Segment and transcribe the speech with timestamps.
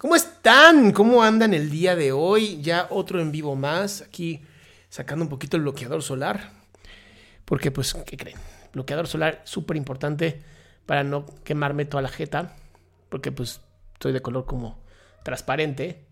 [0.00, 0.92] ¿Cómo están?
[0.92, 2.62] ¿Cómo andan el día de hoy?
[2.62, 4.40] Ya otro en vivo más, aquí
[4.88, 6.52] sacando un poquito el bloqueador solar.
[7.44, 8.38] Porque pues, ¿qué creen?
[8.72, 10.40] Bloqueador solar súper importante
[10.86, 12.56] para no quemarme toda la jeta.
[13.10, 13.60] Porque pues
[13.92, 14.82] estoy de color como
[15.22, 16.06] transparente.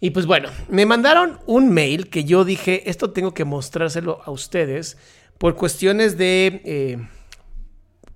[0.00, 4.32] Y pues bueno, me mandaron un mail que yo dije, esto tengo que mostrárselo a
[4.32, 4.98] ustedes
[5.38, 6.60] por cuestiones de...
[6.64, 7.08] eh,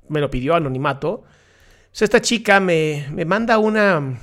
[0.08, 1.22] me lo pidió anonimato.
[2.05, 4.19] Esta chica me, me manda una...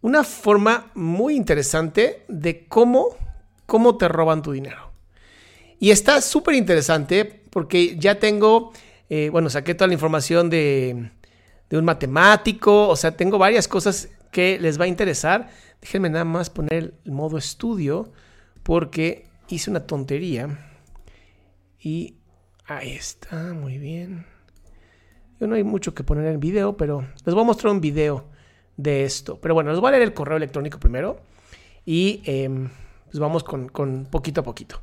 [0.00, 3.16] Una forma muy interesante de cómo,
[3.64, 4.92] cómo te roban tu dinero.
[5.80, 8.72] Y está súper interesante porque ya tengo,
[9.08, 11.10] eh, bueno, saqué toda la información de,
[11.70, 15.48] de un matemático, o sea, tengo varias cosas que les va a interesar.
[15.80, 18.12] Déjenme nada más poner el modo estudio
[18.62, 20.70] porque hice una tontería.
[21.80, 22.16] Y
[22.66, 24.33] ahí está, muy bien.
[25.46, 28.24] No hay mucho que poner en video, pero les voy a mostrar un video
[28.76, 29.38] de esto.
[29.40, 31.18] Pero bueno, les voy a leer el correo electrónico primero
[31.84, 32.48] y eh,
[33.06, 34.82] pues vamos con, con, poquito a poquito.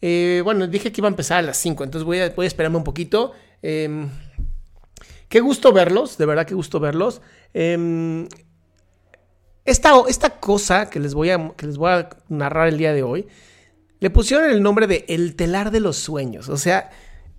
[0.00, 2.48] Eh, bueno, dije que iba a empezar a las 5, entonces voy a, voy a
[2.48, 3.32] esperarme un poquito.
[3.62, 4.06] Eh,
[5.28, 7.22] qué gusto verlos, de verdad qué gusto verlos.
[7.54, 8.28] Eh,
[9.64, 13.02] esta, esta cosa que les, voy a, que les voy a narrar el día de
[13.02, 13.26] hoy,
[14.00, 16.50] le pusieron el nombre de El telar de los sueños.
[16.50, 16.90] O sea,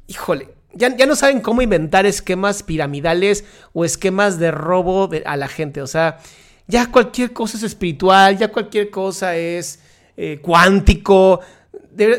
[0.07, 5.47] híjole, ya, ya no saben cómo inventar esquemas piramidales o esquemas de robo a la
[5.47, 5.81] gente.
[5.81, 6.19] O sea,
[6.67, 9.79] ya cualquier cosa es espiritual, ya cualquier cosa es
[10.17, 11.39] eh, cuántico.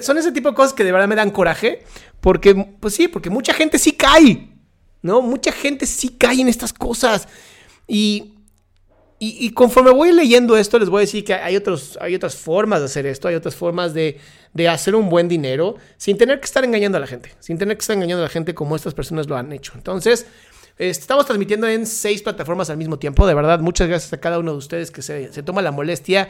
[0.01, 1.85] Son ese tipo de cosas que de verdad me dan coraje.
[2.21, 4.49] Porque, pues sí, porque mucha gente sí cae.
[5.03, 5.23] ¿No?
[5.23, 7.29] Mucha gente sí cae en estas cosas.
[7.87, 8.33] Y
[9.19, 12.37] y, y, conforme voy leyendo esto, les voy a decir que hay, otros, hay otras
[12.37, 14.21] formas de hacer esto, hay otras formas de,
[14.57, 17.77] de, hacer un buen dinero sin tener que estar engañando a la gente, sin tener
[17.77, 19.73] que estar engañando a la gente como estas personas lo han hecho.
[19.75, 20.27] Entonces,
[20.79, 23.27] estamos transmitiendo en seis plataformas al mismo tiempo.
[23.27, 26.29] De verdad, muchas gracias a cada uno de ustedes que se, se toma la molestia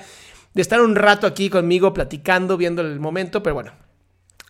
[0.54, 3.42] de estar un rato aquí conmigo platicando, viendo el momento.
[3.42, 3.72] Pero bueno,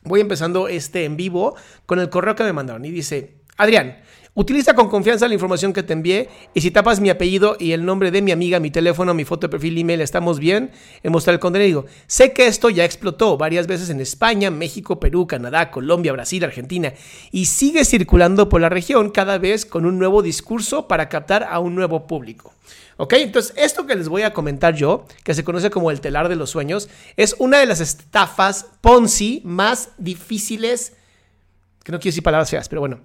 [0.05, 3.99] voy empezando este en vivo con el correo que me mandaron y dice, Adrián,
[4.39, 7.87] Utiliza con confianza la información que te envié y si tapas mi apellido y el
[7.87, 11.33] nombre de mi amiga, mi teléfono, mi foto de perfil, email, estamos bien en mostrar
[11.33, 11.87] el contenido.
[12.07, 16.93] Sé que esto ya explotó varias veces en España, México, Perú, Canadá, Colombia, Brasil, Argentina
[17.33, 21.59] y sigue circulando por la región cada vez con un nuevo discurso para captar a
[21.59, 22.53] un nuevo público.
[22.99, 23.15] ¿Ok?
[23.15, 26.37] Entonces, esto que les voy a comentar yo, que se conoce como el telar de
[26.37, 30.93] los sueños, es una de las estafas Ponzi más difíciles,
[31.83, 33.01] que no quiero decir palabras feas, pero bueno,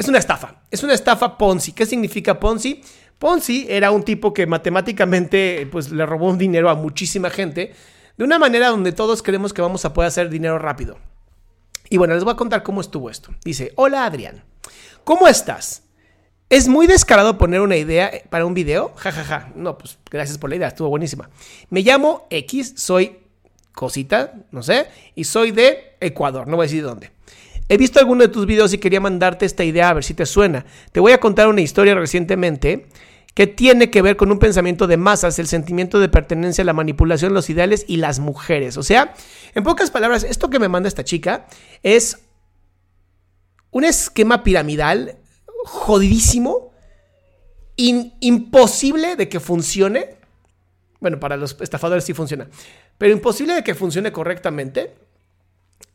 [0.00, 0.62] es una estafa.
[0.70, 1.72] Es una estafa Ponzi.
[1.72, 2.80] ¿Qué significa Ponzi?
[3.18, 7.74] Ponzi era un tipo que matemáticamente pues, le robó un dinero a muchísima gente
[8.16, 10.96] de una manera donde todos creemos que vamos a poder hacer dinero rápido.
[11.90, 13.34] Y bueno, les voy a contar cómo estuvo esto.
[13.44, 14.42] Dice, hola Adrián,
[15.04, 15.82] ¿cómo estás?
[16.48, 18.94] ¿Es muy descarado poner una idea para un video?
[18.96, 19.52] Ja, ja, ja.
[19.54, 21.28] No, pues gracias por la idea, estuvo buenísima.
[21.68, 23.18] Me llamo X, soy
[23.72, 27.10] cosita, no sé, y soy de Ecuador, no voy a decir de dónde.
[27.70, 30.26] He visto alguno de tus videos y quería mandarte esta idea a ver si te
[30.26, 30.66] suena.
[30.90, 32.88] Te voy a contar una historia recientemente
[33.32, 37.32] que tiene que ver con un pensamiento de masas, el sentimiento de pertenencia, la manipulación,
[37.32, 38.76] los ideales y las mujeres.
[38.76, 39.14] O sea,
[39.54, 41.46] en pocas palabras, esto que me manda esta chica
[41.84, 42.18] es
[43.70, 45.18] un esquema piramidal
[45.64, 46.72] jodidísimo,
[47.76, 50.16] imposible de que funcione.
[50.98, 52.48] Bueno, para los estafadores sí funciona,
[52.98, 54.92] pero imposible de que funcione correctamente.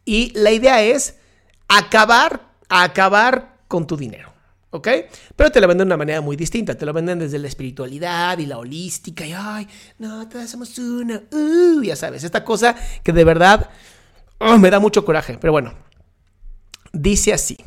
[0.06, 1.18] Y la idea es
[1.67, 4.33] acabar, acabar con tu dinero.
[4.71, 4.89] ¿Ok?
[5.35, 6.75] Pero te lo venden de una manera muy distinta.
[6.75, 9.25] Te lo venden desde la espiritualidad y la holística.
[9.25, 9.67] Y, ay,
[10.00, 11.21] no, todos somos uno.
[11.31, 13.69] Uh, ya sabes, esta cosa que de verdad
[14.39, 15.38] oh, me da mucho coraje.
[15.39, 15.73] Pero bueno,
[16.91, 17.57] dice así.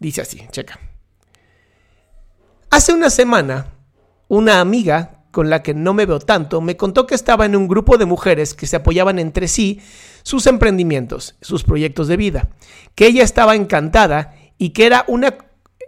[0.00, 0.80] Dice así, checa.
[2.70, 3.68] Hace una semana,
[4.26, 7.68] una amiga con la que no me veo tanto me contó que estaba en un
[7.68, 9.80] grupo de mujeres que se apoyaban entre sí
[10.24, 12.48] sus emprendimientos, sus proyectos de vida,
[12.96, 15.36] que ella estaba encantada y que era una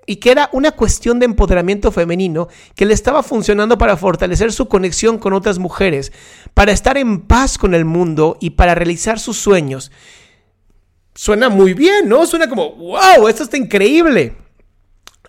[0.09, 2.47] y que era una cuestión de empoderamiento femenino
[2.77, 6.13] que le estaba funcionando para fortalecer su conexión con otras mujeres,
[6.55, 9.91] para estar en paz con el mundo y para realizar sus sueños.
[11.17, 12.25] Suena muy bien, ¿no?
[12.25, 14.37] Suena como, wow, esto está increíble.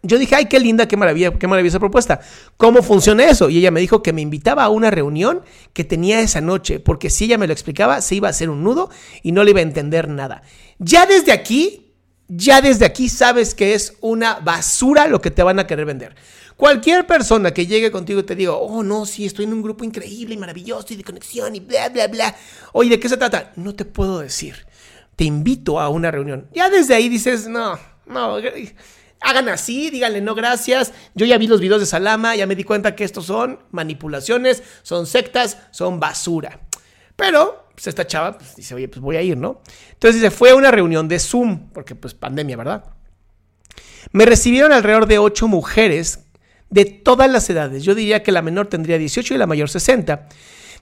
[0.07, 2.19] Yo dije, ay, qué linda, qué maravilla, qué maravillosa propuesta.
[2.57, 3.50] ¿Cómo funciona eso?
[3.50, 5.42] Y ella me dijo que me invitaba a una reunión
[5.74, 8.63] que tenía esa noche, porque si ella me lo explicaba, se iba a hacer un
[8.63, 8.89] nudo
[9.21, 10.42] y no le iba a entender nada.
[10.80, 11.83] Ya desde aquí
[12.27, 16.15] ya desde aquí sabes que es una basura lo que te van a querer vender.
[16.57, 19.83] Cualquier persona que llegue contigo y te diga, oh no, sí, estoy en un grupo
[19.83, 22.36] increíble y maravilloso y de conexión y bla, bla, bla.
[22.74, 23.54] Oye, ¿de qué se trata?
[23.56, 24.65] No te puedo decir.
[25.15, 26.48] Te invito a una reunión.
[26.54, 28.39] Ya desde ahí dices, no, no,
[29.22, 30.94] hagan así, díganle no gracias.
[31.16, 34.64] Yo ya vi los videos de Salama, ya me di cuenta que estos son manipulaciones,
[34.84, 36.60] son sectas, son basura.
[37.16, 39.62] Pero pues esta chava pues, dice, oye, pues voy a ir, ¿no?
[39.94, 42.86] Entonces dice, fue a una reunión de Zoom, porque pues pandemia, ¿verdad?
[44.12, 46.19] Me recibieron alrededor de ocho mujeres
[46.69, 47.84] de todas las edades.
[47.84, 50.28] Yo diría que la menor tendría 18 y la mayor 60.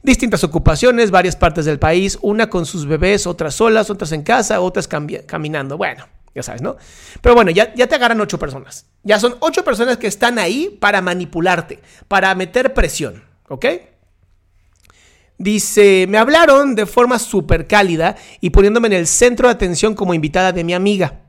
[0.04, 4.62] Distintas ocupaciones, varias partes del país, una con sus bebés, otras solas, otras en casa,
[4.62, 5.78] otras caminando.
[5.78, 6.76] Bueno, ya sabes, ¿no?
[7.22, 8.88] Pero bueno, ya, ya te agarran ocho personas.
[9.04, 11.80] Ya son ocho personas que están ahí para manipularte,
[12.10, 13.66] para meter presión, ¿ok?
[15.38, 20.14] Dice, me hablaron de forma súper cálida y poniéndome en el centro de atención como
[20.14, 21.22] invitada de mi amiga.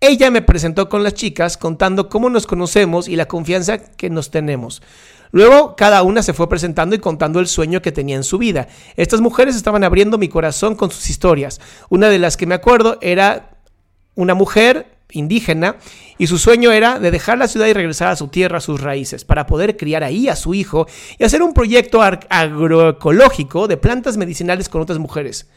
[0.00, 4.32] Ella me presentó con las chicas contando cómo nos conocemos y la confianza que nos
[4.32, 4.82] tenemos.
[5.30, 8.68] Luego cada una se fue presentando y contando el sueño que tenía en su vida.
[8.96, 11.60] Estas mujeres estaban abriendo mi corazón con sus historias.
[11.88, 13.51] Una de las que me acuerdo era
[14.14, 15.76] una mujer indígena
[16.18, 18.80] y su sueño era de dejar la ciudad y regresar a su tierra, a sus
[18.80, 20.86] raíces, para poder criar ahí a su hijo
[21.18, 25.48] y hacer un proyecto agroecológico de plantas medicinales con otras mujeres.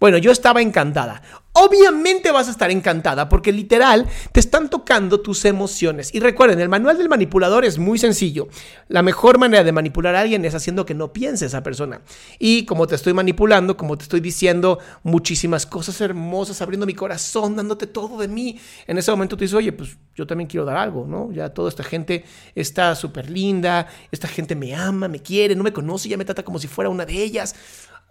[0.00, 1.22] Bueno, yo estaba encantada.
[1.52, 6.14] Obviamente vas a estar encantada porque literal te están tocando tus emociones.
[6.14, 8.46] Y recuerden, el manual del manipulador es muy sencillo.
[8.86, 12.00] La mejor manera de manipular a alguien es haciendo que no piense esa persona.
[12.38, 17.56] Y como te estoy manipulando, como te estoy diciendo muchísimas cosas hermosas, abriendo mi corazón,
[17.56, 20.76] dándote todo de mí, en ese momento tú dices, oye, pues yo también quiero dar
[20.76, 21.32] algo, ¿no?
[21.32, 22.24] Ya toda esta gente
[22.54, 26.44] está súper linda, esta gente me ama, me quiere, no me conoce, ya me trata
[26.44, 27.56] como si fuera una de ellas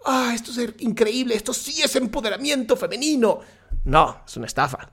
[0.04, 3.40] ah, esto es increíble, esto sí es empoderamiento femenino.
[3.84, 4.90] No, es una estafa.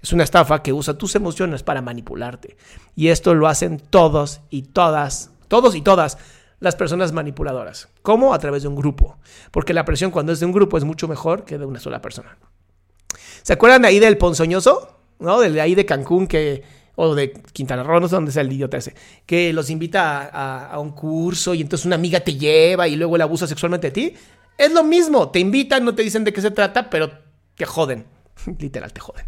[0.00, 2.56] Es una estafa que usa tus emociones para manipularte.
[2.94, 6.18] Y esto lo hacen todos y todas, todos y todas
[6.60, 7.88] las personas manipuladoras.
[8.02, 8.34] ¿Cómo?
[8.34, 9.16] A través de un grupo.
[9.50, 12.00] Porque la presión cuando es de un grupo es mucho mejor que de una sola
[12.00, 12.36] persona.
[13.42, 14.96] ¿Se acuerdan ahí del ponzoñoso?
[15.18, 15.40] ¿No?
[15.40, 16.62] De ahí de Cancún que
[17.00, 18.92] o de Quintana Roo, no sé dónde sea el idiota ese,
[19.24, 23.22] que los invita a, un curso y entonces una amiga te lleva y luego él
[23.22, 24.14] abusa sexualmente de ti.
[24.56, 27.08] Es lo mismo, te invitan, no te dicen de qué se trata, pero
[27.54, 28.04] te joden.
[28.58, 29.24] Literal, te joden.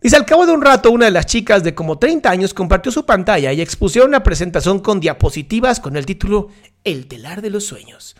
[0.00, 2.90] Dice, al cabo de un rato, una de las chicas de como 30 años compartió
[2.90, 6.48] su pantalla y expusieron una presentación con diapositivas con el título
[6.82, 8.16] El telar de los sueños.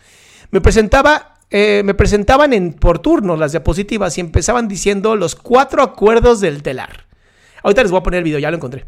[0.51, 5.83] Me presentaba eh, me presentaban en, por turno las diapositivas y empezaban diciendo los cuatro
[5.83, 7.07] acuerdos del telar.
[7.63, 8.85] Ahorita les voy a poner el video, ya lo encontré.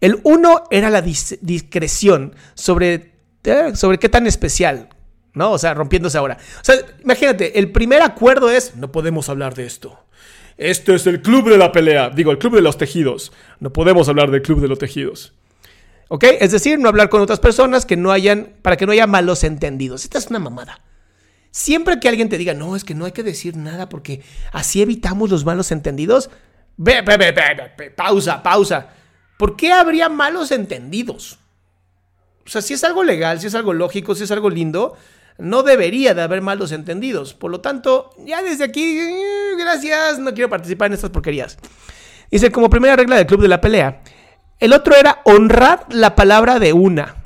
[0.00, 3.12] El uno era la discreción sobre,
[3.44, 4.88] eh, sobre qué tan especial,
[5.34, 5.52] ¿no?
[5.52, 6.38] O sea, rompiéndose ahora.
[6.60, 9.98] O sea, imagínate, el primer acuerdo es, no podemos hablar de esto.
[10.56, 13.32] Esto es el club de la pelea, digo, el club de los tejidos.
[13.60, 15.34] No podemos hablar del club de los tejidos.
[16.08, 16.24] ¿Ok?
[16.40, 19.44] Es decir, no hablar con otras personas que no hayan, para que no haya malos
[19.44, 20.04] entendidos.
[20.04, 20.80] Esta es una mamada.
[21.52, 24.82] Siempre que alguien te diga, no, es que no hay que decir nada porque así
[24.82, 26.30] evitamos los malos entendidos,
[27.96, 28.88] Pausa, pausa.
[29.38, 31.38] ¿Por qué habría malos entendidos?
[32.46, 34.96] O sea, si es algo legal, si es algo lógico, si es algo lindo,
[35.38, 37.34] no debería de haber malos entendidos.
[37.34, 41.58] Por lo tanto, ya desde aquí, eh, gracias, no quiero participar en estas porquerías.
[42.30, 44.02] Dice, como primera regla del club de la pelea,
[44.58, 47.16] el otro era honrar la palabra de una.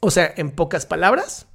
[0.00, 1.46] O sea, en pocas palabras,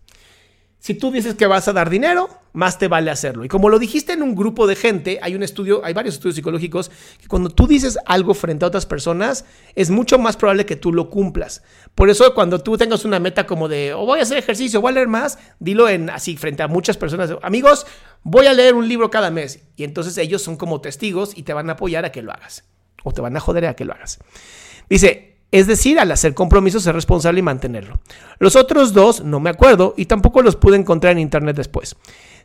[0.79, 3.45] si tú dices que vas a dar dinero, más te vale hacerlo.
[3.45, 6.35] Y como lo dijiste en un grupo de gente, hay un estudio, hay varios estudios
[6.35, 6.89] psicológicos,
[7.21, 9.45] que cuando tú dices algo frente a otras personas,
[9.75, 11.61] es mucho más probable que tú lo cumplas.
[11.93, 14.91] Por eso cuando tú tengas una meta como de, o voy a hacer ejercicio, voy
[14.91, 17.85] a leer más, dilo en así frente a muchas personas, amigos,
[18.23, 19.59] voy a leer un libro cada mes.
[19.75, 22.63] Y entonces ellos son como testigos y te van a apoyar a que lo hagas.
[23.03, 24.17] o te van a joder a que lo hagas.
[24.89, 27.99] Dice, es decir, al hacer compromisos ser responsable y mantenerlo.
[28.39, 31.95] Los otros dos no me acuerdo y tampoco los pude encontrar en internet después.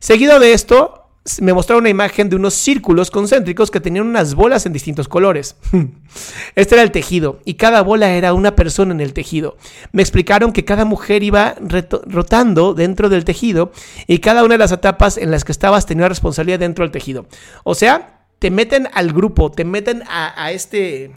[0.00, 1.00] Seguido de esto,
[1.42, 5.56] me mostraron una imagen de unos círculos concéntricos que tenían unas bolas en distintos colores.
[6.56, 9.58] Este era el tejido y cada bola era una persona en el tejido.
[9.92, 11.54] Me explicaron que cada mujer iba
[12.06, 13.72] rotando dentro del tejido
[14.06, 17.26] y cada una de las etapas en las que estabas tenía responsabilidad dentro del tejido.
[17.62, 21.14] O sea, te meten al grupo, te meten a, a este,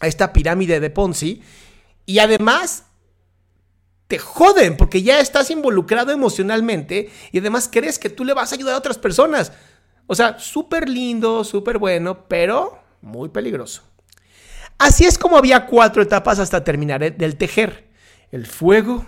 [0.00, 1.42] a esta pirámide de Ponzi
[2.06, 2.85] y además
[4.08, 8.54] te joden porque ya estás involucrado emocionalmente y además crees que tú le vas a
[8.54, 9.52] ayudar a otras personas.
[10.06, 13.82] O sea, súper lindo, súper bueno, pero muy peligroso.
[14.78, 17.88] Así es como había cuatro etapas hasta terminar del tejer.
[18.30, 19.06] El fuego,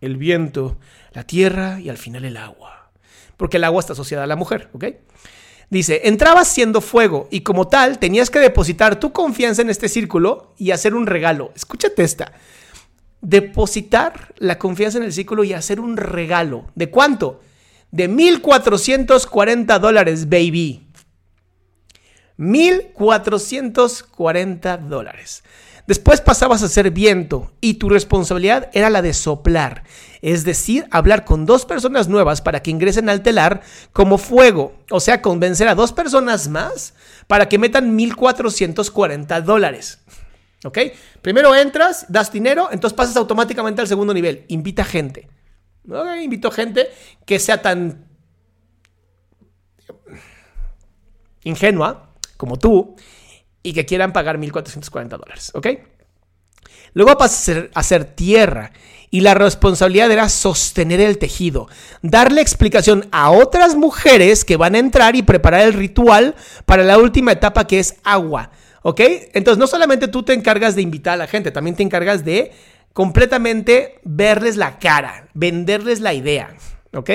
[0.00, 0.78] el viento,
[1.12, 2.90] la tierra y al final el agua.
[3.36, 4.84] Porque el agua está asociada a la mujer, ¿ok?
[5.68, 10.54] Dice, entrabas siendo fuego y como tal tenías que depositar tu confianza en este círculo
[10.56, 11.50] y hacer un regalo.
[11.56, 12.32] Escúchate esta
[13.26, 16.66] depositar la confianza en el círculo y hacer un regalo.
[16.76, 17.40] ¿De cuánto?
[17.90, 20.86] De 1.440 dólares, baby.
[22.38, 25.42] 1.440 dólares.
[25.88, 29.84] Después pasabas a ser viento y tu responsabilidad era la de soplar,
[30.20, 34.98] es decir, hablar con dos personas nuevas para que ingresen al telar como fuego, o
[34.98, 36.94] sea, convencer a dos personas más
[37.28, 40.00] para que metan 1.440 dólares.
[40.64, 40.78] ¿Ok?
[41.22, 44.44] Primero entras, das dinero, entonces pasas automáticamente al segundo nivel.
[44.48, 45.28] Invita gente.
[45.88, 46.06] ¿Ok?
[46.22, 46.88] Invito gente
[47.24, 48.06] que sea tan
[51.44, 52.96] ingenua como tú
[53.62, 55.52] y que quieran pagar 1.440 dólares.
[55.54, 55.68] ¿Ok?
[56.92, 58.72] Luego pasas a ser tierra
[59.10, 61.68] y la responsabilidad era sostener el tejido,
[62.02, 66.34] darle explicación a otras mujeres que van a entrar y preparar el ritual
[66.64, 68.50] para la última etapa que es agua.
[68.88, 69.00] ¿Ok?
[69.32, 72.52] Entonces, no solamente tú te encargas de invitar a la gente, también te encargas de
[72.92, 76.54] completamente verles la cara, venderles la idea.
[76.94, 77.10] ¿Ok?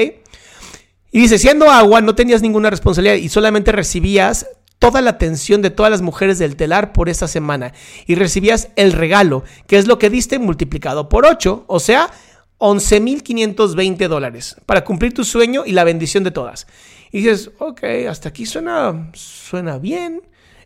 [1.12, 4.48] Y dice, siendo agua, no tenías ninguna responsabilidad y solamente recibías
[4.80, 7.72] toda la atención de todas las mujeres del telar por esta semana.
[8.06, 12.12] Y recibías el regalo, que es lo que diste multiplicado por 8, o sea,
[12.58, 16.68] 11.520 dólares, para cumplir tu sueño y la bendición de todas.
[17.14, 20.22] Y dices, ok, hasta aquí suena, suena bien.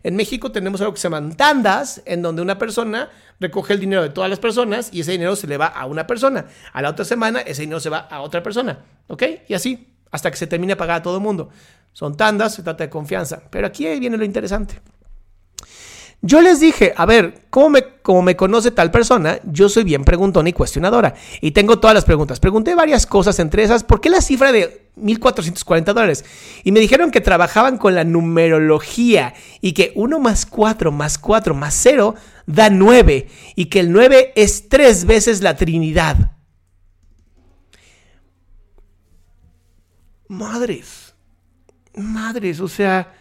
[0.06, 3.10] En México tenemos algo que se llaman tandas, en donde una persona
[3.40, 6.06] recoge el dinero de todas las personas y ese dinero se le va a una
[6.06, 6.46] persona.
[6.72, 8.84] A la otra semana ese dinero se va a otra persona.
[9.08, 9.24] ¿Ok?
[9.48, 11.48] Y así, hasta que se termine de pagar a todo el mundo.
[11.92, 13.42] Son tandas, se trata de confianza.
[13.50, 14.80] Pero aquí viene lo interesante.
[16.22, 19.40] Yo les dije, a ver, ¿cómo me, como me conoce tal persona?
[19.42, 21.14] Yo soy bien preguntona y cuestionadora.
[21.40, 22.38] Y tengo todas las preguntas.
[22.38, 26.24] Pregunté varias cosas, entre esas, ¿por qué la cifra de 1.440 dólares?
[26.64, 31.54] Y me dijeron que trabajaban con la numerología y que 1 más 4 más 4
[31.54, 32.14] más 0
[32.46, 36.32] da 9 y que el 9 es tres veces la Trinidad.
[40.28, 41.14] Madres,
[41.94, 43.12] madres, o sea...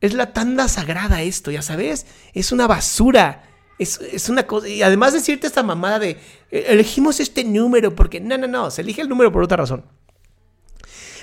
[0.00, 2.06] Es la tanda sagrada esto, ya sabes.
[2.32, 3.42] Es una basura.
[3.78, 4.68] Es, una cosa.
[4.68, 6.10] Y además decirte esta mamada de
[6.50, 8.20] eh, elegimos este número porque.
[8.20, 8.70] No, no, no.
[8.70, 9.84] Se elige el número por otra razón.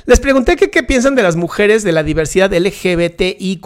[0.07, 3.65] Les pregunté qué piensan de las mujeres de la diversidad LGBTIQ.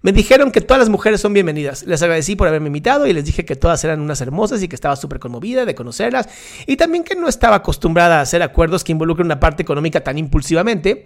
[0.00, 1.82] Me dijeron que todas las mujeres son bienvenidas.
[1.82, 4.74] Les agradecí por haberme invitado y les dije que todas eran unas hermosas y que
[4.74, 6.30] estaba súper conmovida de conocerlas.
[6.66, 10.16] Y también que no estaba acostumbrada a hacer acuerdos que involucren una parte económica tan
[10.16, 11.04] impulsivamente.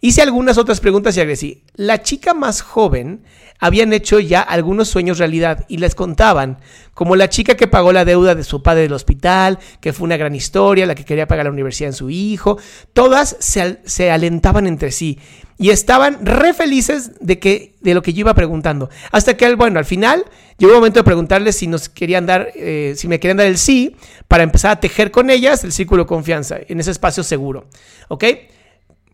[0.00, 1.64] Hice algunas otras preguntas y agresí.
[1.74, 3.24] La chica más joven
[3.64, 6.58] habían hecho ya algunos sueños realidad y les contaban,
[6.92, 10.18] como la chica que pagó la deuda de su padre del hospital, que fue una
[10.18, 12.58] gran historia, la que quería pagar la universidad en su hijo,
[12.92, 15.18] todas se, alentaban entre sí
[15.56, 18.90] y estaban re felices de, que, de lo que yo iba preguntando.
[19.12, 20.26] Hasta que, bueno, al final
[20.58, 23.56] llegó el momento de preguntarles si nos querían dar, eh, si me querían dar el
[23.56, 23.96] sí
[24.28, 27.66] para empezar a tejer con ellas el círculo de confianza en ese espacio seguro.
[28.08, 28.24] ¿Ok?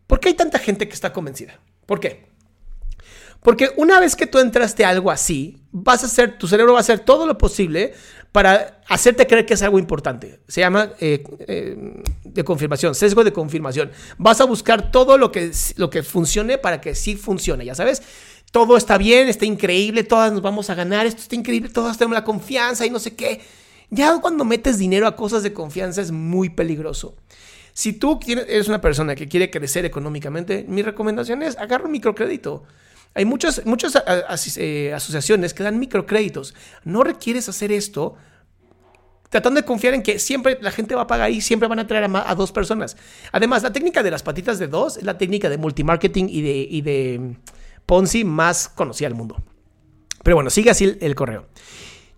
[0.09, 1.61] ¿Por qué hay tanta gente que está convencida?
[1.87, 2.29] ¿Por qué?
[3.42, 6.80] Porque una vez que tú entraste a algo así, vas a hacer, tu cerebro va
[6.80, 7.94] a hacer todo lo posible
[8.32, 10.40] para hacerte creer que es algo importante.
[10.47, 13.90] Se llama eh, eh, de confirmación, sesgo de confirmación.
[14.18, 18.02] Vas a buscar todo lo que, lo que funcione para que sí funcione, ya sabes.
[18.52, 22.14] Todo está bien, está increíble, todas nos vamos a ganar, esto está increíble, todas tenemos
[22.14, 23.40] la confianza y no sé qué.
[23.90, 27.16] Ya cuando metes dinero a cosas de confianza es muy peligroso.
[27.73, 32.64] Si tú eres una persona que quiere crecer económicamente, mi recomendación es agarra un microcrédito.
[33.14, 34.00] Hay muchas, muchas
[34.57, 36.55] eh, asociaciones que dan microcréditos.
[36.85, 38.17] No requieres hacer esto
[39.31, 41.87] tratando de confiar en que siempre la gente va a pagar y siempre van a
[41.87, 42.97] traer a, dos personas.
[43.33, 46.67] Además, la técnica de las patitas de dos es la técnica de multimarketing y de,
[46.69, 47.37] y de
[47.87, 49.43] Ponzi más conocida del mundo.
[50.23, 51.47] Pero bueno, sigue así el, correo.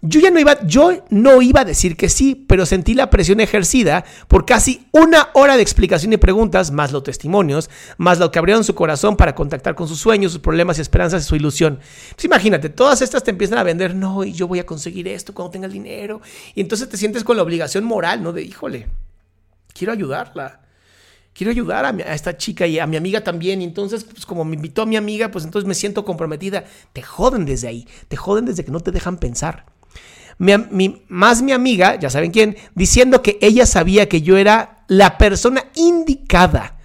[0.05, 3.39] Yo ya no iba, yo no iba a decir que sí, pero sentí la presión
[3.39, 8.41] ejercida por casi una hora de explicación y preguntas, más los testimonios, más lo que
[8.41, 11.79] abrieron su corazón para contactar con sus sueños, sus problemas y esperanzas y su ilusión.
[12.21, 15.53] Imagínate, todas estas te empiezan a vender, no, y yo voy a conseguir esto cuando
[15.53, 16.21] tenga el dinero.
[16.57, 18.33] Y entonces te sientes con la obligación moral, ¿no?
[18.33, 18.89] De, híjole,
[19.73, 20.59] quiero ayudarla
[21.35, 23.63] quiero ayudar a, a, esta chica y a mi amiga también.
[23.63, 26.65] Y entonces, pues como me invitó a mi amiga, pues entonces me siento comprometida.
[26.93, 29.65] Te joden desde ahí, te joden desde que no te dejan pensar.
[30.43, 35.17] Mi, más mi amiga, ya saben quién, diciendo que ella sabía que yo era la
[35.17, 36.81] persona indicada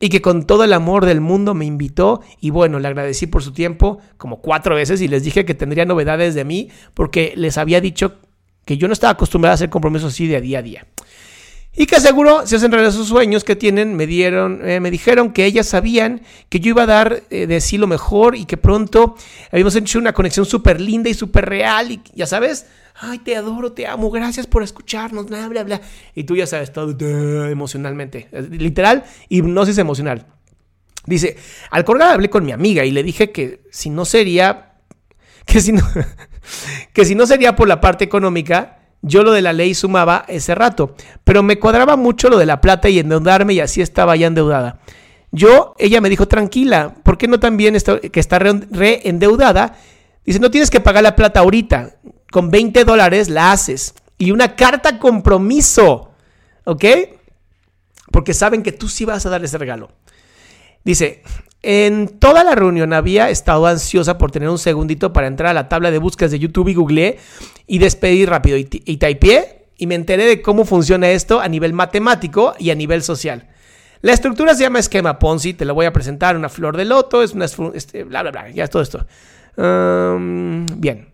[0.00, 3.42] y que con todo el amor del mundo me invitó y bueno, le agradecí por
[3.42, 7.58] su tiempo como cuatro veces y les dije que tendría novedades de mí porque les
[7.58, 8.20] había dicho
[8.64, 10.86] que yo no estaba acostumbrada a hacer compromisos así de día a día.
[11.80, 15.32] Y que seguro, si hacen realidad sus sueños que tienen, me, dieron, eh, me dijeron
[15.32, 18.56] que ellas sabían que yo iba a dar eh, de sí lo mejor y que
[18.56, 19.14] pronto
[19.52, 21.92] habíamos hecho una conexión súper linda y súper real.
[21.92, 22.66] Y ya sabes,
[22.96, 25.80] ay, te adoro, te amo, gracias por escucharnos, bla, bla, bla.
[26.16, 26.96] Y tú ya sabes, todo
[27.46, 28.28] emocionalmente.
[28.50, 30.26] Literal, hipnosis emocional.
[31.06, 31.36] Dice,
[31.70, 34.72] al colgar hablé con mi amiga y le dije que si no sería,
[35.46, 35.82] que si no,
[36.92, 40.54] que si no sería por la parte económica, yo lo de la ley sumaba ese
[40.54, 44.26] rato, pero me cuadraba mucho lo de la plata y endeudarme y así estaba ya
[44.26, 44.80] endeudada.
[45.30, 49.76] Yo, ella me dijo, tranquila, ¿por qué no también está, que está reendeudada?
[50.24, 51.96] Dice, no tienes que pagar la plata ahorita,
[52.30, 53.94] con 20 dólares la haces.
[54.16, 56.10] Y una carta compromiso,
[56.64, 56.84] ¿ok?
[58.10, 59.90] Porque saben que tú sí vas a dar ese regalo.
[60.88, 61.22] Dice,
[61.60, 65.68] en toda la reunión había estado ansiosa por tener un segundito para entrar a la
[65.68, 67.18] tabla de búsquedas de YouTube y googleé
[67.66, 68.98] y despedir rápido y, y
[69.76, 73.48] y me enteré de cómo funciona esto a nivel matemático y a nivel social.
[74.00, 77.22] La estructura se llama esquema Ponzi, te lo voy a presentar, una flor de loto,
[77.22, 77.44] es una...
[77.74, 79.06] Este, bla, bla, bla, ya es todo esto.
[79.58, 81.12] bien.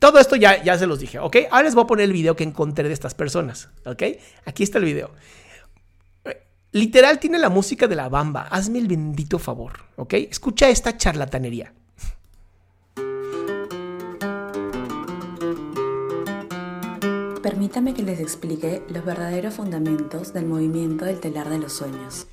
[0.00, 1.36] Todo esto ya, ya se los dije, ¿ok?
[1.52, 4.02] Ahora les voy a poner el video que encontré de estas personas, ¿ok?
[4.44, 5.12] Aquí está el video.
[6.72, 8.42] Literal tiene la música de la bamba.
[8.50, 10.14] Hazme el bendito favor, ¿ok?
[10.14, 11.72] Escucha esta charlatanería.
[17.42, 22.26] Permítame que les explique los verdaderos fundamentos del movimiento del telar de los sueños.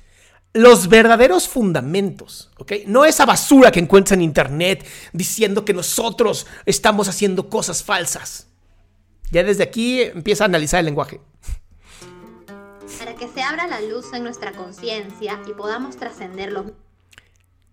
[0.52, 2.72] Los verdaderos fundamentos, ¿ok?
[2.86, 8.48] No esa basura que encuentras en internet diciendo que nosotros estamos haciendo cosas falsas.
[9.30, 11.20] Ya desde aquí empieza a analizar el lenguaje
[13.16, 16.66] que se abra la luz en nuestra conciencia y podamos trascender los...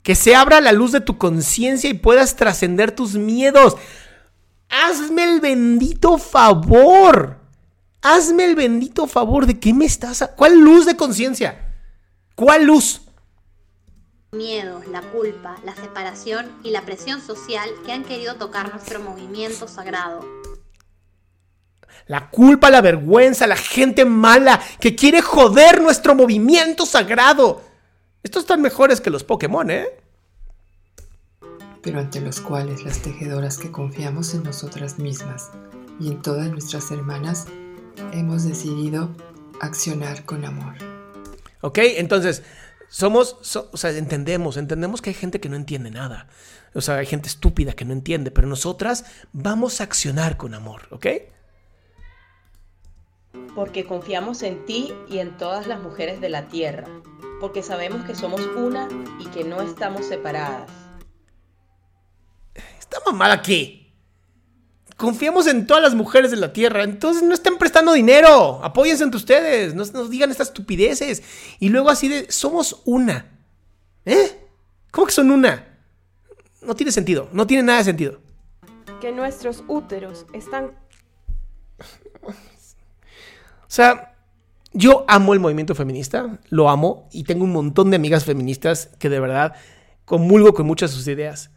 [0.01, 3.75] Que se abra la luz de tu conciencia y puedas trascender tus miedos.
[4.69, 7.37] Hazme el bendito favor.
[8.01, 9.45] Hazme el bendito favor.
[9.45, 10.29] ¿De qué me estás?
[10.35, 11.73] ¿Cuál luz de conciencia?
[12.35, 13.01] ¿Cuál luz?
[14.33, 19.67] Miedos, la culpa, la separación y la presión social que han querido tocar nuestro movimiento
[19.67, 20.42] sagrado
[22.07, 27.61] la culpa, la vergüenza, la gente mala que quiere joder nuestro movimiento sagrado.
[28.23, 29.87] Estos están mejores que los Pokémon, ¿eh?
[31.81, 35.51] Pero ante los cuales las tejedoras que confiamos en nosotras mismas
[35.99, 37.45] y en todas nuestras hermanas,
[38.13, 39.09] hemos decidido
[39.59, 40.75] accionar con amor.
[41.61, 41.79] ¿Ok?
[41.79, 42.43] Entonces,
[42.89, 46.27] somos, o sea, entendemos, entendemos que hay gente que no entiende nada.
[46.73, 50.87] O sea, hay gente estúpida que no entiende, pero nosotras vamos a accionar con amor,
[50.91, 51.07] ¿ok?
[53.55, 56.87] Porque confiamos en ti y en todas las mujeres de la tierra,
[57.39, 58.87] porque sabemos que somos una
[59.19, 60.69] y que no estamos separadas.
[62.79, 63.79] Estamos mal aquí.
[64.97, 68.63] Confiamos en todas las mujeres de la tierra, entonces no estén prestando dinero.
[68.63, 71.23] Apóyense entre ustedes, no nos digan estas estupideces.
[71.59, 73.31] Y luego así de, somos una.
[74.05, 74.47] ¿Eh?
[74.91, 75.79] ¿Cómo que son una?
[76.61, 78.21] No tiene sentido, no tiene nada de sentido.
[79.01, 80.71] Que nuestros úteros están
[83.73, 84.15] sea,
[84.71, 89.09] yo amo el movimiento feminista, lo amo y tengo un montón de amigas feministas que
[89.09, 89.55] de verdad
[90.05, 91.49] comulgo con muchas de sus ideas.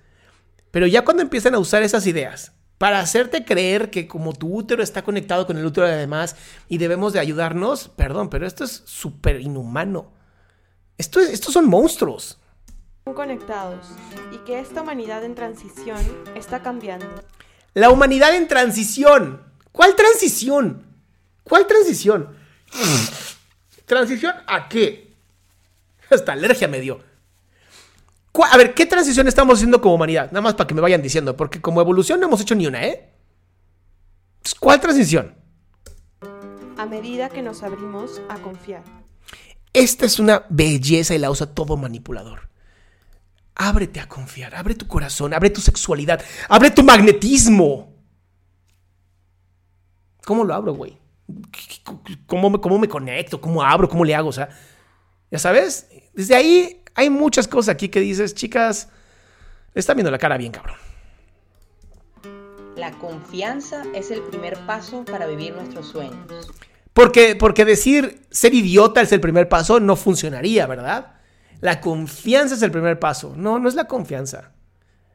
[0.71, 4.83] Pero ya cuando empiezan a usar esas ideas para hacerte creer que como tu útero
[4.83, 6.37] está conectado con el útero de demás
[6.69, 10.13] y debemos de ayudarnos, perdón, pero esto es súper inhumano.
[10.99, 12.39] Esto estos son monstruos.
[13.05, 13.89] Conectados
[14.33, 15.99] y que esta humanidad en transición
[16.35, 17.07] está cambiando.
[17.75, 19.43] La humanidad en transición.
[19.71, 20.96] ¿Cuál transición?
[21.49, 22.37] ¿Cuál transición?
[23.85, 25.15] ¿Transición a qué?
[26.11, 27.01] Hasta alergia me dio.
[28.53, 30.27] A ver, ¿qué transición estamos haciendo como humanidad?
[30.27, 32.85] Nada más para que me vayan diciendo, porque como evolución no hemos hecho ni una,
[32.85, 33.13] ¿eh?
[34.61, 35.35] ¿Cuál transición?
[36.77, 38.83] A medida que nos abrimos a confiar.
[39.73, 42.51] Esta es una belleza y la usa todo manipulador.
[43.55, 47.95] Ábrete a confiar, abre tu corazón, abre tu sexualidad, abre tu magnetismo.
[50.25, 50.99] ¿Cómo lo abro, güey?
[52.27, 53.41] ¿Cómo me, ¿Cómo me conecto?
[53.41, 53.89] ¿Cómo abro?
[53.89, 54.29] ¿Cómo le hago?
[54.29, 54.49] O sea,
[55.31, 58.89] ya sabes, desde ahí hay muchas cosas aquí que dices, chicas,
[59.75, 60.77] le están viendo la cara bien, cabrón.
[62.77, 66.53] La confianza es el primer paso para vivir nuestros sueños.
[66.93, 71.15] Porque, porque decir ser idiota es el primer paso no funcionaría, ¿verdad?
[71.61, 73.35] La confianza es el primer paso.
[73.37, 74.53] No, no es la confianza.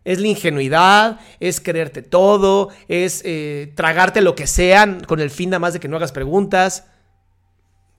[0.04, 5.52] Es la ingenuidad, es creerte todo, es eh, tragarte lo que sea con el fin
[5.52, 6.86] nada más de que no hagas preguntas.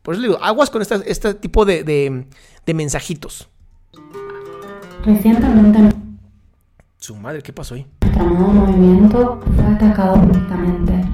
[0.03, 3.49] Por eso le digo, aguas con este tipo de, de, mensajitos.
[5.05, 5.97] Recientemente.
[6.99, 7.87] Su madre, ¿qué pasó ahí?
[8.01, 11.05] Nuestro nuevo movimiento fue atacado públicamente.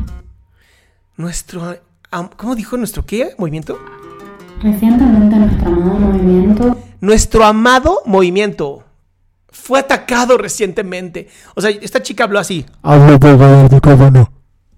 [1.16, 1.76] Nuestro.
[2.36, 3.34] ¿Cómo dijo nuestro qué?
[3.36, 3.78] ¿Movimiento?
[4.62, 6.78] Recientemente nuestro amado movimiento.
[7.00, 8.84] Nuestro amado movimiento
[9.50, 11.28] fue atacado recientemente.
[11.54, 12.64] O sea, esta chica habló así.
[12.82, 14.26] Hablo por de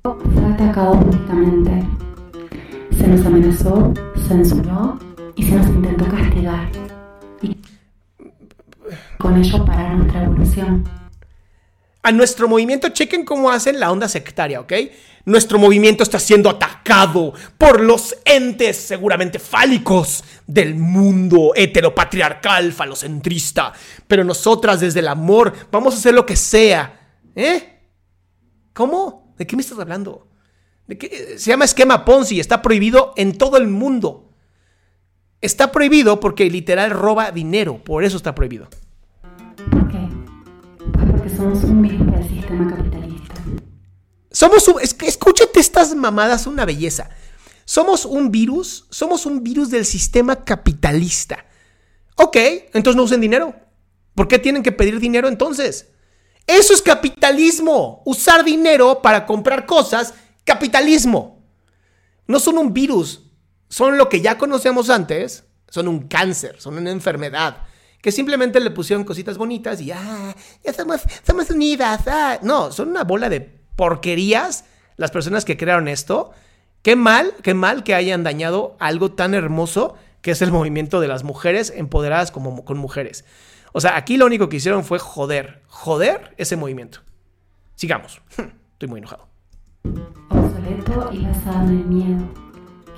[0.02, 1.87] Fue atacado públicamente.
[2.96, 3.92] Se nos amenazó,
[4.28, 4.98] censuró
[5.37, 6.68] y se nos intentó castigar.
[7.42, 7.56] Y
[9.18, 10.99] con ello parar nuestra evolución.
[12.02, 14.72] A nuestro movimiento, chequen cómo hacen la onda sectaria, ¿ok?
[15.26, 23.74] Nuestro movimiento está siendo atacado por los entes seguramente fálicos del mundo heteropatriarcal, falocentrista.
[24.06, 27.18] Pero nosotras desde el amor vamos a hacer lo que sea.
[27.34, 27.80] ¿Eh?
[28.72, 29.34] ¿Cómo?
[29.36, 30.26] ¿De qué me estás hablando?
[30.86, 31.38] ¿De qué?
[31.38, 34.32] Se llama esquema Ponzi, está prohibido en todo el mundo.
[35.42, 38.68] Está prohibido porque literal roba dinero, por eso está prohibido.
[41.40, 43.35] Somos un mismo del sistema capitalista.
[44.31, 47.09] Somos un, escúchate estas mamadas, una belleza.
[47.64, 51.46] Somos un virus, somos un virus del sistema capitalista.
[52.16, 52.37] Ok,
[52.74, 53.55] entonces no usen dinero.
[54.14, 55.88] ¿Por qué tienen que pedir dinero entonces?
[56.46, 58.03] Eso es capitalismo.
[58.05, 60.12] Usar dinero para comprar cosas,
[60.44, 61.42] capitalismo.
[62.26, 63.22] No son un virus,
[63.70, 67.62] son lo que ya conocemos antes, son un cáncer, son una enfermedad.
[68.00, 70.34] Que simplemente le pusieron cositas bonitas y ah,
[70.64, 72.02] ya somos, somos unidas.
[72.06, 72.38] Ah".
[72.42, 73.40] No, son una bola de
[73.76, 74.64] porquerías
[74.96, 76.32] las personas que crearon esto.
[76.82, 81.08] Qué mal, qué mal que hayan dañado algo tan hermoso que es el movimiento de
[81.08, 83.24] las mujeres empoderadas como con mujeres.
[83.72, 87.00] O sea, aquí lo único que hicieron fue joder, joder ese movimiento.
[87.74, 88.20] Sigamos.
[88.72, 89.28] Estoy muy enojado.
[90.30, 92.28] Obsoleto y basado en el miedo,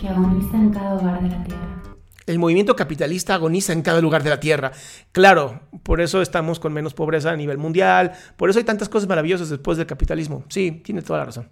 [0.01, 1.82] que agoniza en cada hogar de la tierra.
[2.27, 4.73] El movimiento capitalista agoniza en cada lugar de la tierra.
[5.13, 9.09] Claro, por eso estamos con menos pobreza a nivel mundial, por eso hay tantas cosas
[9.09, 10.45] maravillosas después del capitalismo.
[10.49, 11.49] Sí, tiene toda la razón.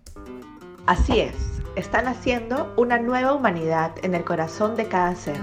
[0.87, 1.35] Así es,
[1.76, 5.40] están haciendo una nueva humanidad en el corazón de cada ser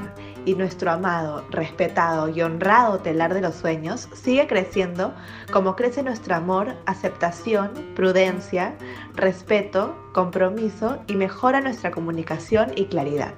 [0.48, 5.14] y nuestro amado, respetado y honrado telar de los sueños sigue creciendo
[5.52, 8.76] como crece nuestro amor, aceptación, prudencia,
[9.14, 13.34] respeto, compromiso y mejora nuestra comunicación y claridad.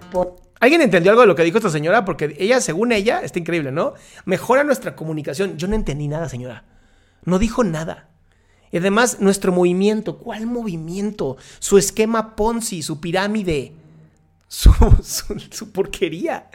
[0.59, 2.03] ¿Alguien entendió algo de lo que dijo esta señora?
[2.03, 3.93] Porque ella, según ella, está increíble, ¿no?
[4.25, 5.57] Mejora nuestra comunicación.
[5.57, 6.65] Yo no entendí nada, señora.
[7.23, 8.09] No dijo nada.
[8.71, 10.17] Y además, nuestro movimiento.
[10.17, 11.37] ¿Cuál movimiento?
[11.59, 13.73] Su esquema Ponzi, su pirámide,
[14.47, 14.71] su,
[15.49, 16.49] su, porquería.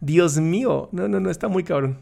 [0.00, 0.88] Dios mío.
[0.92, 1.98] No, no, no, está muy cabrón.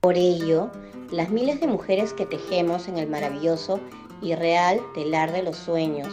[0.00, 0.70] Por ello,
[1.10, 3.80] las miles de mujeres que tejemos en el maravilloso
[4.22, 6.08] y real telar de los sueños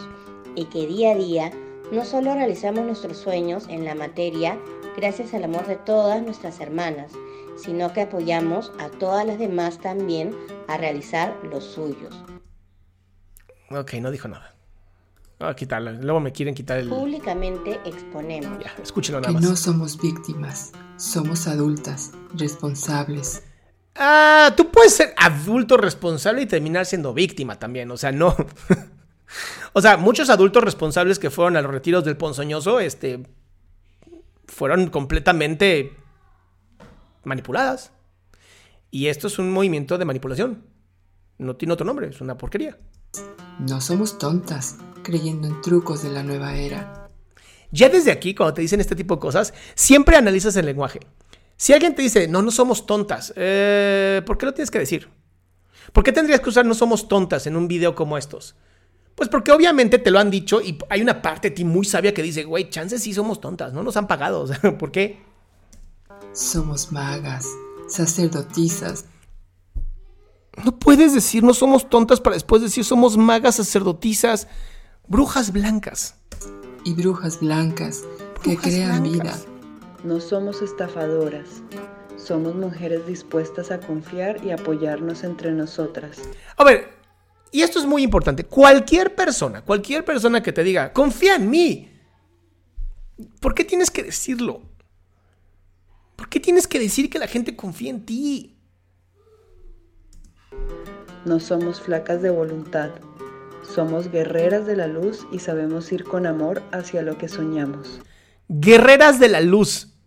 [0.56, 1.52] y que día a día
[1.92, 4.58] no solo realizamos nuestros sueños en la materia
[4.96, 7.12] gracias al amor de todas nuestras hermanas,
[7.56, 10.34] sino que apoyamos a todas las demás también
[10.66, 12.14] a realizar los suyos.
[13.70, 14.54] Ok, no dijo nada.
[15.38, 15.92] Voy a quitarlo.
[15.92, 16.88] Luego me quieren quitar el.
[16.88, 18.58] Públicamente exponemos.
[18.58, 19.42] Ya, escúchenlo nada más.
[19.42, 23.44] Que no somos víctimas, somos adultas, responsables.
[23.94, 27.90] Ah, tú puedes ser adulto responsable y terminar siendo víctima también.
[27.90, 28.34] O sea, no.
[29.72, 33.26] O sea, muchos adultos responsables que fueron a los retiros del ponzoñoso, este,
[34.46, 35.96] fueron completamente
[37.24, 37.92] manipuladas.
[38.90, 40.64] Y esto es un movimiento de manipulación.
[41.36, 42.78] No tiene otro nombre, es una porquería.
[43.60, 47.08] No somos tontas, creyendo en trucos de la nueva era.
[47.70, 51.00] Ya desde aquí, cuando te dicen este tipo de cosas, siempre analizas el lenguaje.
[51.56, 55.08] Si alguien te dice, no, no somos tontas, eh, ¿por qué lo tienes que decir?
[55.92, 58.54] ¿Por qué tendrías que usar no somos tontas en un video como estos?
[59.18, 62.14] Pues porque obviamente te lo han dicho y hay una parte de ti muy sabia
[62.14, 64.46] que dice, güey, chances sí somos tontas, no nos han pagado.
[64.78, 65.20] ¿Por qué?
[66.32, 67.44] Somos magas,
[67.88, 69.06] sacerdotisas.
[70.64, 74.46] No puedes decir no somos tontas para después decir somos magas, sacerdotisas,
[75.08, 76.14] brujas blancas.
[76.84, 78.04] Y brujas blancas
[78.44, 79.36] que crean vida.
[80.04, 81.60] No somos estafadoras,
[82.16, 86.18] Somos mujeres dispuestas a confiar y apoyarnos entre nosotras.
[86.56, 86.97] A ver,
[87.50, 88.44] y esto es muy importante.
[88.44, 91.92] Cualquier persona, cualquier persona que te diga, confía en mí.
[93.40, 94.62] ¿Por qué tienes que decirlo?
[96.16, 98.56] ¿Por qué tienes que decir que la gente confía en ti?
[101.24, 102.90] No somos flacas de voluntad.
[103.74, 108.00] Somos guerreras de la luz y sabemos ir con amor hacia lo que soñamos.
[108.48, 109.97] Guerreras de la luz.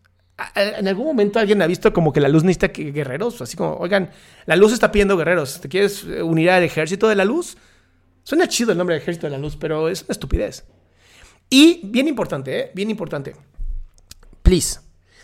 [0.55, 4.09] En algún momento alguien ha visto como que la luz necesita guerreros, así como, oigan,
[4.45, 5.61] la luz está pidiendo guerreros.
[5.61, 7.57] ¿Te quieres unir al ejército de la luz?
[8.23, 10.65] Suena chido el nombre de ejército de la luz, pero es una estupidez.
[11.49, 12.71] Y bien importante, ¿eh?
[12.73, 13.35] bien importante.
[14.41, 14.79] Please,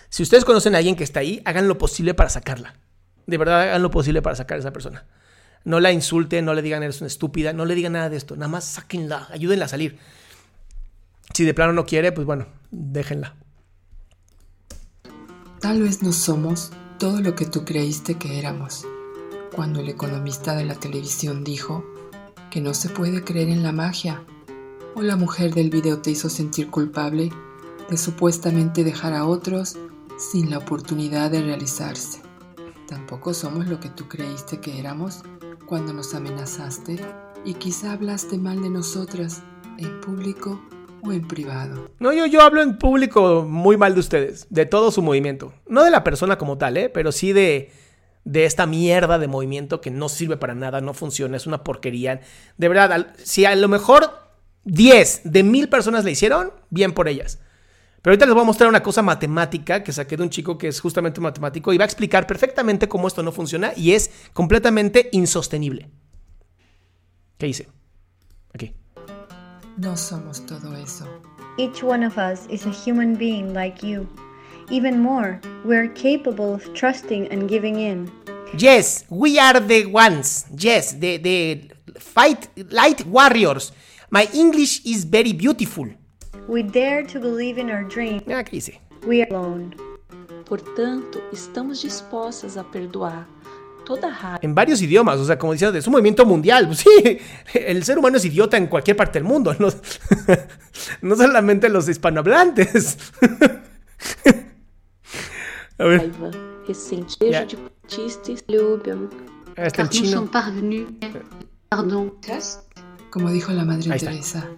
[0.09, 2.75] si ustedes conocen a alguien que está ahí, hagan lo posible para sacarla.
[3.25, 5.05] De verdad, hagan lo posible para sacar a esa persona.
[5.63, 8.35] No la insulten, no le digan eres una estúpida, no le digan nada de esto.
[8.35, 9.97] Nada más sáquenla, ayúdenla a salir.
[11.33, 13.35] Si de plano no quiere, pues bueno, déjenla.
[15.59, 18.85] Tal vez no somos todo lo que tú creíste que éramos.
[19.55, 21.83] Cuando el economista de la televisión dijo
[22.51, 24.23] que no se puede creer en la magia,
[24.93, 27.31] o la mujer del video te hizo sentir culpable
[27.89, 29.77] de supuestamente dejar a otros
[30.17, 32.21] sin la oportunidad de realizarse.
[32.87, 35.21] Tampoco somos lo que tú creíste que éramos
[35.65, 36.99] cuando nos amenazaste
[37.45, 39.41] y quizá hablaste mal de nosotras
[39.77, 40.61] en público
[41.03, 41.91] o en privado.
[41.99, 45.53] No, yo, yo hablo en público muy mal de ustedes, de todo su movimiento.
[45.67, 46.89] No de la persona como tal, ¿eh?
[46.89, 47.71] pero sí de,
[48.23, 52.21] de esta mierda de movimiento que no sirve para nada, no funciona, es una porquería.
[52.57, 54.11] De verdad, si a lo mejor
[54.65, 57.39] 10 de mil personas le hicieron, bien por ellas.
[58.01, 60.67] Pero ahorita les voy a mostrar una cosa matemática que saqué de un chico que
[60.67, 65.09] es justamente matemático y va a explicar perfectamente cómo esto no funciona y es completamente
[65.11, 65.89] insostenible.
[67.37, 67.67] ¿Qué hice?
[69.77, 69.87] Aquí.
[69.87, 71.05] No somos todo eso.
[71.57, 74.07] Each one of us is a human being like you.
[74.69, 78.11] Even more, we are capable of trusting and giving in.
[78.57, 80.45] Yes, we are the ones.
[80.57, 83.71] Yes, the, the fight light warriors.
[84.09, 85.87] My English is very beautiful.
[86.47, 88.21] We dare to believe in our dream.
[88.27, 88.79] Ah, ¿qué dice?
[89.05, 89.75] We are alone.
[90.45, 93.36] Portanto, estamos dispostas a perdoar toda raiva.
[93.95, 96.67] Eh, en varios idiomas, o sea, como dices, es un movimiento mundial.
[96.67, 97.19] Pues sí,
[97.53, 99.69] el ser humano es idiota en cualquier parte del mundo, no,
[101.01, 102.97] no solamente los hispanohablantes.
[105.79, 106.11] A ver.
[107.19, 107.47] Yeah.
[109.55, 110.29] Hasta el ah, chino.
[113.11, 114.49] Como dijo la Madre Teresa,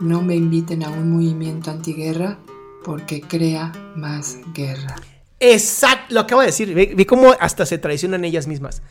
[0.00, 2.38] no me inviten a un movimiento antiguerra
[2.84, 4.96] porque crea más guerra.
[5.40, 6.74] Exacto, lo acabo de decir.
[6.74, 8.82] Ve, ve cómo hasta se traicionan ellas mismas.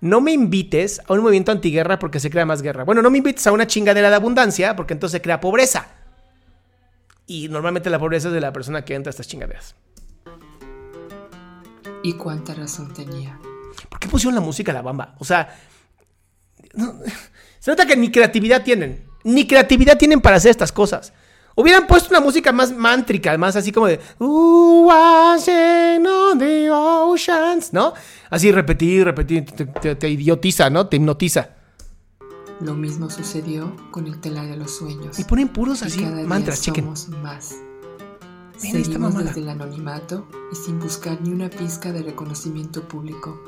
[0.00, 2.84] No me invites a un movimiento antiguerra porque se crea más guerra.
[2.84, 5.86] Bueno, no me invites a una chingadera de abundancia porque entonces se crea pobreza.
[7.26, 9.74] Y normalmente la pobreza es de la persona que entra a estas chingaderas.
[12.02, 13.38] Y cuánta razón tenía.
[13.88, 15.14] ¿Por qué pusieron la música a la bamba?
[15.18, 15.56] O sea,
[16.74, 16.98] no-
[17.58, 19.06] se nota que ni creatividad tienen.
[19.22, 21.14] Ni creatividad tienen para hacer estas cosas.
[21.56, 27.72] Hubieran puesto una música más mántrica, más así como de "Ooh, watching on the oceans",
[27.72, 27.94] ¿no?
[28.30, 30.88] Así repetir, repetir, te, te- te idiotiza, ¿no?
[30.88, 31.50] Te hipnotiza.
[32.60, 35.18] Lo mismo sucedió con el telar de los sueños.
[35.18, 36.84] Y ponen puros así cada día mantras, chequen.
[36.84, 37.54] somos más.
[38.56, 43.40] Seguimos desde el anonimato y sin buscar ni una pizca de reconocimiento público.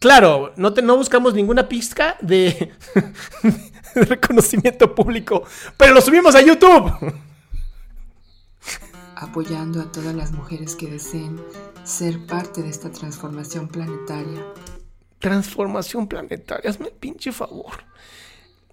[0.00, 2.72] Claro, no, te- no buscamos ninguna pizca de,
[4.00, 5.44] de reconocimiento público,
[5.76, 6.92] pero lo subimos a YouTube.
[9.16, 11.40] apoyando a todas las mujeres que deseen
[11.84, 14.44] ser parte de esta transformación planetaria.
[15.18, 17.72] Transformación planetaria, hazme el pinche favor.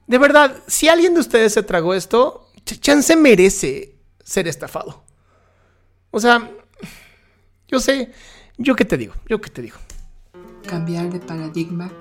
[0.08, 5.04] De verdad, si alguien de ustedes se tragó esto, ch- chance merece ser estafado.
[6.10, 6.50] O sea,
[7.68, 8.12] yo sé,
[8.58, 9.78] yo qué te digo, yo qué te digo.
[10.68, 11.92] Cambiar de paradigma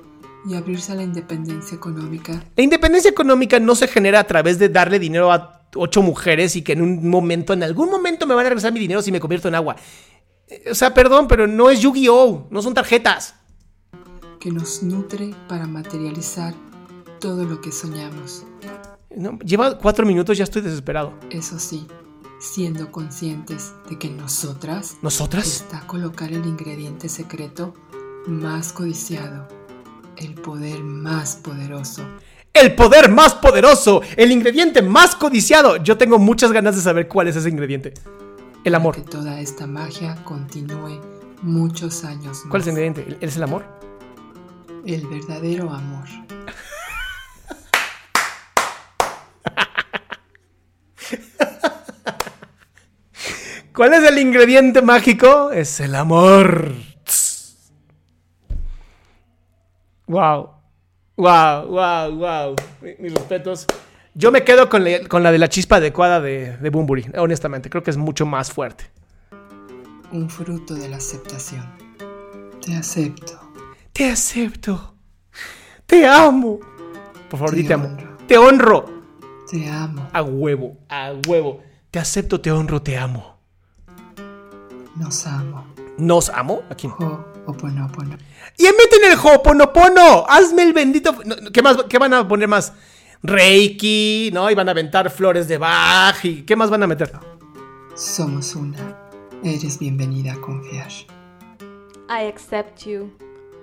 [0.46, 4.68] y abrirse a la independencia económica La independencia económica no se genera a través de
[4.68, 8.46] darle dinero a ocho mujeres y que en un momento, en algún momento me van
[8.46, 9.76] a regresar mi dinero si me convierto en agua.
[10.48, 12.48] Eh, O sea, perdón, pero no es Yu-Gi-Oh!
[12.50, 13.34] No son tarjetas.
[14.40, 16.54] que nos nutre para materializar
[17.20, 18.44] todo lo que soñamos.
[19.16, 21.12] No, lleva cuatro minutos, ya estoy desesperado.
[21.30, 21.88] Eso sí,
[22.38, 25.46] siendo conscientes de que nosotras ¿Nosotras?
[25.48, 27.74] está colocar el ingrediente secreto
[28.26, 29.48] más codiciado,
[30.18, 32.04] el poder más poderoso.
[32.52, 35.76] El poder más poderoso, el ingrediente más codiciado.
[35.76, 37.94] Yo tengo muchas ganas de saber cuál es ese ingrediente.
[38.64, 38.96] El amor.
[38.96, 41.00] Que toda esta magia continúe
[41.42, 42.46] muchos años más.
[42.50, 43.18] ¿Cuál es el ingrediente?
[43.20, 43.64] ¿Es el amor?
[44.84, 46.08] El verdadero amor.
[53.72, 55.52] ¿Cuál es el ingrediente mágico?
[55.52, 56.87] Es el amor.
[60.08, 60.50] Wow.
[61.16, 62.56] Wow, wow, wow.
[62.98, 63.66] Mis respetos.
[64.14, 67.70] Yo me quedo con, la- con la de la chispa adecuada de, de Bumburi, honestamente.
[67.70, 68.84] Creo que es mucho más fuerte.
[70.10, 71.66] Un fruto de la aceptación.
[72.64, 73.38] Te acepto.
[73.92, 74.94] Te acepto.
[75.86, 76.58] Te amo.
[77.30, 77.86] Por favor, Te te amo.
[77.88, 78.16] honro.
[78.26, 78.84] Te honro.
[79.50, 80.08] Te amo.
[80.12, 81.62] A huevo, a huevo.
[81.90, 83.38] Te acepto, te honro, te amo.
[84.96, 85.64] Nos amo.
[85.96, 86.62] ¿Nos amo?
[86.70, 86.92] ¿A quién?
[87.48, 88.18] Ho'oponopono.
[88.58, 90.26] Y meten el Ho'oponopono.
[90.28, 91.16] Hazme el bendito.
[91.52, 91.78] ¿Qué más?
[91.88, 92.74] ¿Qué van a poner más?
[93.22, 94.50] Reiki, ¿no?
[94.50, 96.22] Y van a aventar flores de Bach.
[96.24, 97.10] ¿Y qué más van a meter?
[97.94, 98.78] Somos una.
[99.42, 100.88] Eres bienvenida a confiar.
[102.10, 103.10] I accept you.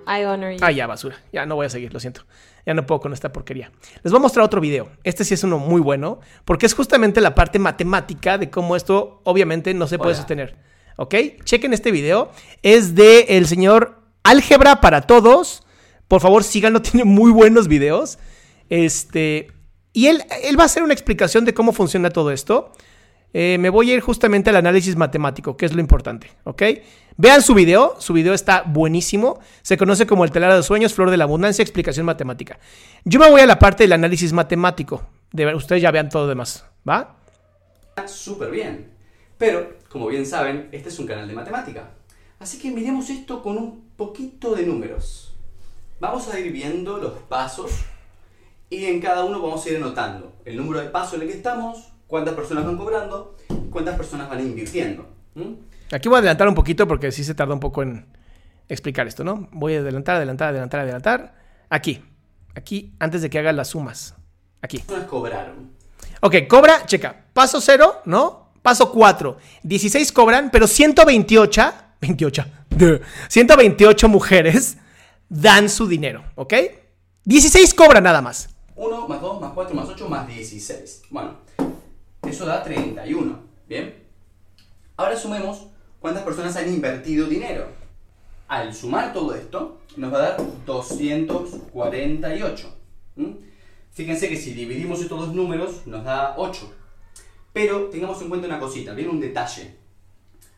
[0.08, 0.58] I honor you.
[0.62, 1.16] Ah, ya, basura.
[1.32, 2.22] Ya no voy a seguir, lo siento.
[2.64, 3.70] Ya no puedo con esta porquería.
[4.02, 4.88] Les voy a mostrar otro video.
[5.04, 9.20] Este sí es uno muy bueno, porque es justamente la parte matemática de cómo esto
[9.22, 10.16] obviamente no se puede Hola.
[10.16, 10.56] sostener.
[10.96, 11.14] ¿Ok?
[11.44, 12.30] Chequen este video.
[12.62, 15.62] Es de el señor Álgebra para Todos.
[16.08, 18.18] Por favor, síganlo, tiene muy buenos videos.
[18.68, 19.48] Este.
[19.92, 22.72] Y él, él va a hacer una explicación de cómo funciona todo esto.
[23.38, 26.62] Eh, me voy a ir justamente al análisis matemático, que es lo importante, ¿ok?
[27.18, 29.40] Vean su video, su video está buenísimo.
[29.60, 32.58] Se conoce como el telar de sueños, flor de la abundancia, explicación matemática.
[33.04, 35.06] Yo me voy a la parte del análisis matemático.
[35.32, 37.16] De, ustedes ya vean todo lo demás, ¿va?
[38.06, 38.95] Súper bien.
[39.38, 41.90] Pero, como bien saben, este es un canal de matemática.
[42.38, 45.34] Así que miremos esto con un poquito de números.
[46.00, 47.72] Vamos a ir viendo los pasos
[48.68, 51.34] y en cada uno vamos a ir anotando el número de pasos en el que
[51.34, 55.08] estamos, cuántas personas van cobrando y cuántas personas van invirtiendo.
[55.34, 55.54] ¿Mm?
[55.92, 58.06] Aquí voy a adelantar un poquito porque sí se tarda un poco en
[58.68, 59.48] explicar esto, ¿no?
[59.52, 61.34] Voy a adelantar, adelantar, adelantar, adelantar.
[61.70, 62.02] Aquí,
[62.54, 64.14] aquí, antes de que haga las sumas.
[64.60, 64.78] Aquí.
[64.78, 65.70] Personas cobraron.
[66.20, 67.26] Ok, cobra, checa.
[67.32, 68.45] Paso 0, ¿no?
[68.66, 69.36] Paso 4.
[69.62, 71.62] 16 cobran, pero 128,
[72.00, 72.98] 28, duh,
[73.28, 74.76] 128 mujeres
[75.28, 76.52] dan su dinero, ¿ok?
[77.24, 78.48] 16 cobran nada más.
[78.74, 81.02] 1 más 2 más 4 más 8 más 16.
[81.10, 81.36] Bueno,
[82.28, 83.38] eso da 31.
[83.68, 84.02] ¿Bien?
[84.96, 85.68] Ahora sumemos
[86.00, 87.68] cuántas personas han invertido dinero.
[88.48, 92.76] Al sumar todo esto, nos va a dar 248.
[93.14, 93.30] ¿Mm?
[93.92, 96.72] Fíjense que si dividimos estos dos números, nos da 8.
[97.56, 99.76] Pero tengamos en cuenta una cosita, viene un detalle.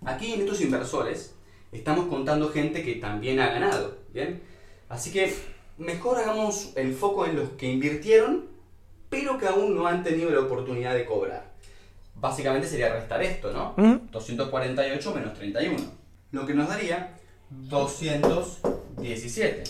[0.04, 1.32] Aquí en estos inversores
[1.70, 4.42] estamos contando gente que también ha ganado, ¿bien?
[4.88, 5.32] Así que
[5.76, 8.46] mejor hagamos el foco en los que invirtieron,
[9.08, 11.52] pero que aún no han tenido la oportunidad de cobrar.
[12.16, 13.74] Básicamente sería restar esto, ¿no?
[13.76, 14.00] Ujú.
[14.11, 15.76] 248 menos 31.
[16.32, 17.14] Lo que nos daría
[17.50, 19.62] 217.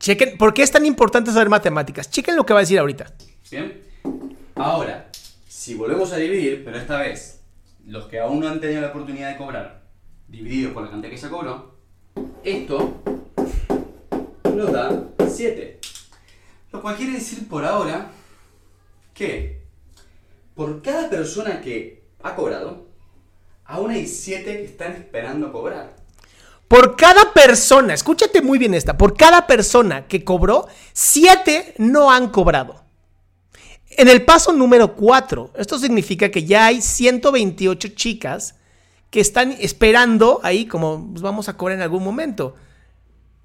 [0.00, 2.10] Chequen, ¿por qué es tan importante saber matemáticas?
[2.10, 3.06] Chequen lo que va a decir ahorita.
[3.52, 3.84] ¿Bien?
[4.56, 5.06] Ahora,
[5.66, 7.40] si volvemos a dividir, pero esta vez
[7.86, 9.82] los que aún no han tenido la oportunidad de cobrar,
[10.28, 11.74] dividido por la cantidad que se cobró,
[12.44, 13.02] esto
[14.54, 15.80] nos da 7.
[16.70, 18.12] Lo cual quiere decir por ahora
[19.12, 19.64] que
[20.54, 22.86] por cada persona que ha cobrado,
[23.64, 25.96] aún hay 7 que están esperando cobrar.
[26.68, 32.28] Por cada persona, escúchate muy bien esta, por cada persona que cobró, 7 no han
[32.28, 32.85] cobrado.
[33.98, 38.56] En el paso número 4, esto significa que ya hay 128 chicas
[39.08, 42.56] que están esperando ahí como pues, vamos a cobrar en algún momento.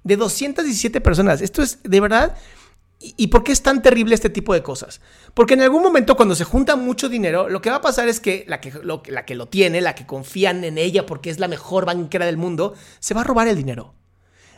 [0.04, 1.40] De 217 personas.
[1.40, 2.36] Esto es de verdad.
[3.00, 5.00] ¿Y por qué es tan terrible este tipo de cosas?
[5.32, 8.20] Porque en algún momento cuando se junta mucho dinero, lo que va a pasar es
[8.20, 11.38] que la que lo, la que lo tiene, la que confían en ella porque es
[11.40, 13.94] la mejor banquera del mundo, se va a robar el dinero.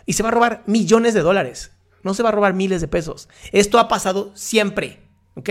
[0.07, 1.70] Y se va a robar millones de dólares.
[2.02, 3.28] No se va a robar miles de pesos.
[3.52, 5.00] Esto ha pasado siempre.
[5.37, 5.50] ¿Ok?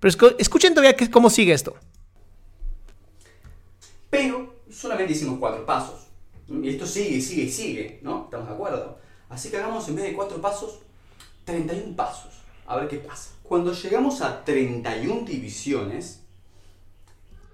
[0.00, 1.76] Pero escu- escuchen todavía que- cómo sigue esto.
[4.10, 6.06] Pero solamente hicimos cuatro pasos.
[6.48, 8.24] Y esto sigue sigue sigue, ¿no?
[8.24, 8.98] ¿Estamos de acuerdo?
[9.28, 10.80] Así que hagamos en vez de cuatro pasos,
[11.44, 12.32] 31 pasos.
[12.66, 13.30] A ver qué pasa.
[13.44, 16.16] Cuando llegamos a 31 divisiones,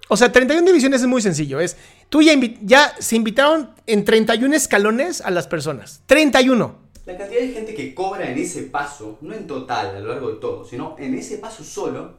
[0.09, 1.59] O sea, 31 divisiones es muy sencillo.
[1.59, 1.75] Es,
[2.07, 6.01] tú ya, ya se invitaron en 31 escalones a las personas.
[6.05, 6.87] 31.
[7.05, 10.29] la cantidad de gente que cobra en ese paso, no en total a lo largo
[10.29, 12.15] de todo, sino en ese paso solo,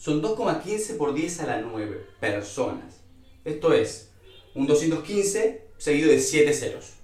[0.00, 3.02] son 2,15 por 10 a la 9 personas.
[3.44, 4.10] Esto es
[4.54, 6.94] un 215 seguido de 7 ceros.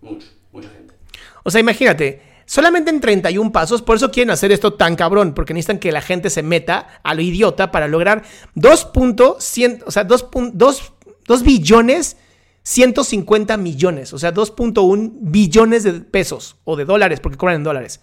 [0.00, 0.94] Mucho, mucha gente.
[1.42, 5.52] O sea, imagínate, solamente en 31 pasos, por eso quieren hacer esto tan cabrón, porque
[5.52, 8.22] necesitan que la gente se meta a lo idiota para lograr
[8.54, 12.16] 2.100, o sea, 2 billones
[12.62, 18.00] 150 millones, o sea, 2.1 billones de pesos o de dólares, porque cobran en dólares.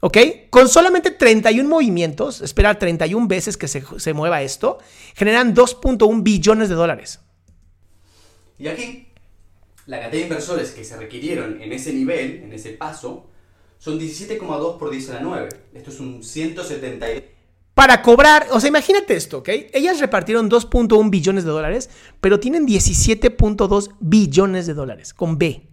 [0.00, 0.16] ¿Ok?
[0.48, 4.78] Con solamente 31 movimientos, esperar 31 veces que se, se mueva esto,
[5.14, 7.20] generan 2.1 billones de dólares.
[8.58, 9.08] Y aquí,
[9.86, 13.26] la cantidad de inversores que se requirieron en ese nivel, en ese paso,
[13.78, 15.48] Son 17,2 por 10 a la 9.
[15.72, 17.22] Esto es un 172.
[17.72, 19.48] Para cobrar, o sea, imagínate esto, ¿ok?
[19.72, 21.88] Ellas repartieron 2.1 billones de dólares,
[22.20, 25.66] pero tienen 17.2 billones de dólares, con B.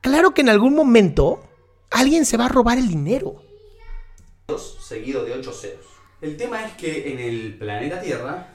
[0.00, 1.47] Claro que en algún momento
[1.90, 3.42] alguien se va a robar el dinero.
[4.80, 5.86] seguido de 8 ceros.
[6.20, 8.48] El tema es que en el planeta Tierra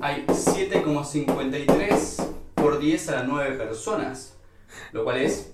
[0.00, 4.36] hay 7,53 por 10 a la 9 personas,
[4.92, 5.52] lo cual es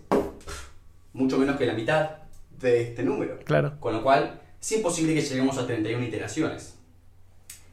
[1.12, 2.11] mucho menos que la mitad
[2.59, 3.38] de este número.
[3.45, 3.78] Claro.
[3.80, 6.74] Con lo cual es imposible que lleguemos a 31 iteraciones.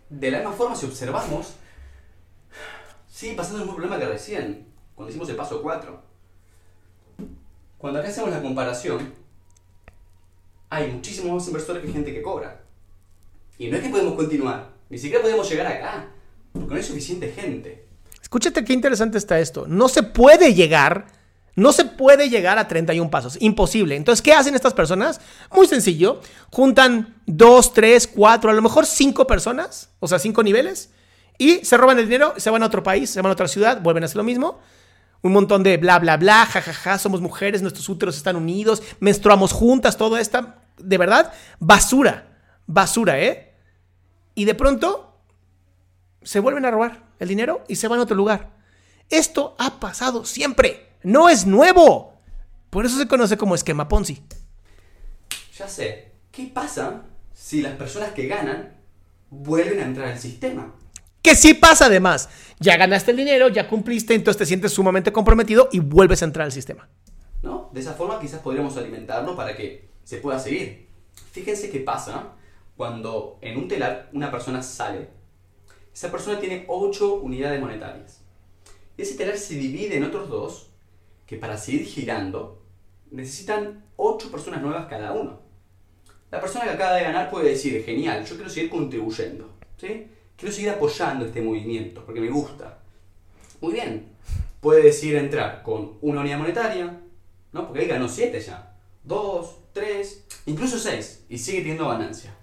[0.09, 1.55] De la misma forma, si observamos,
[3.07, 6.06] sigue pasando el mismo problema que recién, cuando hicimos el paso 4.
[7.77, 9.13] Cuando hacemos la comparación,
[10.69, 12.61] hay muchísimos más inversores que gente que cobra.
[13.59, 16.07] Y no es que podemos continuar, ni siquiera podemos llegar acá,
[16.53, 17.85] porque no hay suficiente gente.
[18.21, 19.65] Escúchate qué interesante está esto.
[19.67, 21.07] No se puede llegar,
[21.55, 23.37] no se puede llegar a 31 pasos.
[23.39, 23.95] Imposible.
[23.95, 25.21] Entonces, ¿qué hacen estas personas?
[25.51, 26.21] Muy sencillo.
[26.51, 30.91] Juntan 2, 3, 4, a lo mejor 5 personas, o sea, 5 niveles,
[31.37, 33.81] y se roban el dinero, se van a otro país, se van a otra ciudad,
[33.81, 34.59] vuelven a hacer lo mismo.
[35.21, 38.83] Un montón de bla, bla, bla, jajaja, ja, ja, somos mujeres, nuestros úteros están unidos,
[38.99, 40.53] menstruamos juntas, todo esto.
[40.77, 42.37] De verdad, basura.
[42.67, 43.55] Basura, ¿eh?
[44.35, 45.21] Y de pronto
[46.21, 48.51] se vuelven a robar el dinero y se van a otro lugar.
[49.09, 50.89] Esto ha pasado siempre.
[51.03, 52.13] No es nuevo.
[52.69, 54.21] Por eso se conoce como esquema Ponzi.
[55.57, 56.11] Ya sé.
[56.31, 57.03] ¿Qué pasa
[57.33, 58.75] si las personas que ganan
[59.29, 60.75] vuelven a entrar al sistema?
[61.27, 62.29] Que sí pasa además.
[62.57, 66.45] Ya ganaste el dinero, ya cumpliste, entonces te sientes sumamente comprometido y vuelves a entrar
[66.45, 66.87] al sistema.
[67.41, 67.69] ¿No?
[67.73, 70.87] De esa forma quizás podríamos alimentarlo para que se pueda seguir.
[71.33, 72.29] Fíjense qué pasa
[72.77, 75.09] cuando en un telar una persona sale.
[75.93, 78.21] Esa persona tiene 8 unidades monetarias.
[78.95, 80.69] Y ese telar se divide en otros dos
[81.25, 82.63] que para seguir girando
[83.11, 85.41] necesitan 8 personas nuevas cada uno.
[86.31, 89.57] La persona que acaba de ganar puede decir, genial, yo quiero seguir contribuyendo.
[89.75, 90.07] ¿sí?
[90.37, 92.79] Quiero seguir apoyando este movimiento porque me gusta.
[93.59, 94.09] Muy bien.
[94.61, 97.01] Puede decir entrar con una unidad monetaria,
[97.51, 97.65] ¿no?
[97.67, 98.75] porque ahí ganó 7 ya.
[99.03, 102.35] 2, 3, incluso 6 y sigue teniendo ganancia.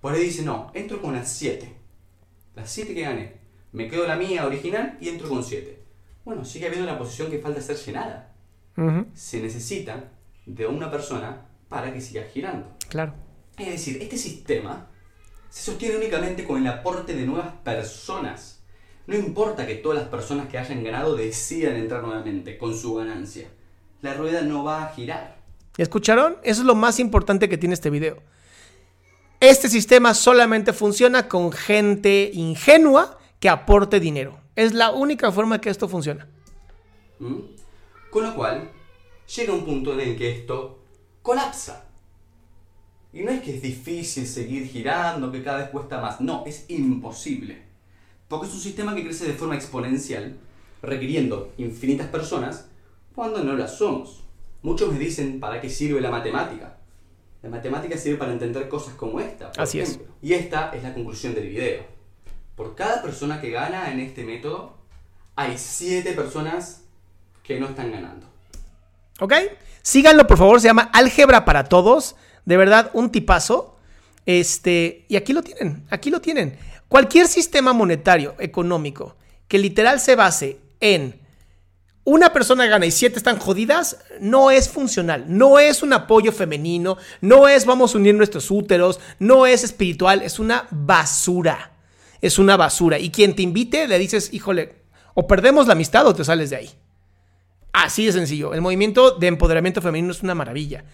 [0.00, 1.74] Por ahí dice, no, entro con las 7.
[2.54, 3.32] Las 7 que gané.
[3.72, 5.82] Me quedo la mía original y entro con 7.
[6.24, 8.34] Bueno, sigue habiendo una posición que falta ser llenada.
[9.14, 10.12] Se necesita
[10.44, 12.76] de una persona para que siga girando.
[12.88, 13.14] Claro.
[13.58, 14.90] Es decir, este sistema
[15.50, 18.60] se sostiene únicamente con el aporte de nuevas personas.
[19.06, 23.48] No importa que todas las personas que hayan ganado decidan entrar nuevamente con su ganancia.
[24.02, 25.36] La rueda no va a girar.
[25.76, 26.38] ¿Escucharon?
[26.42, 28.22] Eso es lo más importante que tiene este video.
[29.40, 34.40] Este sistema solamente funciona con gente ingenua que aporte dinero.
[34.56, 36.26] Es la única forma que esto funciona.
[37.18, 37.40] ¿Mm?
[38.10, 38.70] Con lo cual,
[39.36, 40.82] llega un punto en el que esto
[41.22, 41.85] colapsa.
[43.16, 46.20] Y no es que es difícil seguir girando, que cada vez cuesta más.
[46.20, 47.62] No, es imposible.
[48.28, 50.36] Porque es un sistema que crece de forma exponencial,
[50.82, 52.66] requiriendo infinitas personas,
[53.14, 54.22] cuando no las somos.
[54.60, 56.76] Muchos me dicen, ¿para qué sirve la matemática?
[57.42, 59.50] La matemática sirve para entender cosas como esta.
[59.50, 60.08] Por Así ejemplo.
[60.20, 61.86] Y esta es la conclusión del video.
[62.54, 64.76] Por cada persona que gana en este método,
[65.36, 66.82] hay 7 personas
[67.42, 68.26] que no están ganando.
[69.20, 69.32] ¿Ok?
[69.80, 70.60] Síganlo, por favor.
[70.60, 72.14] Se llama Álgebra para Todos.
[72.46, 73.76] De verdad, un tipazo.
[74.24, 75.84] Este, y aquí lo tienen.
[75.90, 76.56] Aquí lo tienen.
[76.88, 79.16] Cualquier sistema monetario, económico,
[79.48, 81.20] que literal se base en
[82.04, 86.98] una persona gana y siete están jodidas, no es funcional, no es un apoyo femenino,
[87.20, 91.72] no es vamos a unir nuestros úteros, no es espiritual, es una basura.
[92.20, 92.98] Es una basura.
[92.98, 94.76] Y quien te invite, le dices, híjole,
[95.14, 96.70] o perdemos la amistad o te sales de ahí.
[97.72, 98.54] Así de sencillo.
[98.54, 100.84] El movimiento de empoderamiento femenino es una maravilla.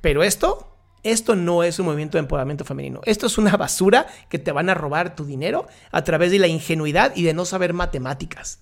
[0.00, 0.75] Pero esto,
[1.12, 3.00] esto no es un movimiento de empoderamiento femenino.
[3.04, 6.48] Esto es una basura que te van a robar tu dinero a través de la
[6.48, 8.60] ingenuidad y de no saber matemáticas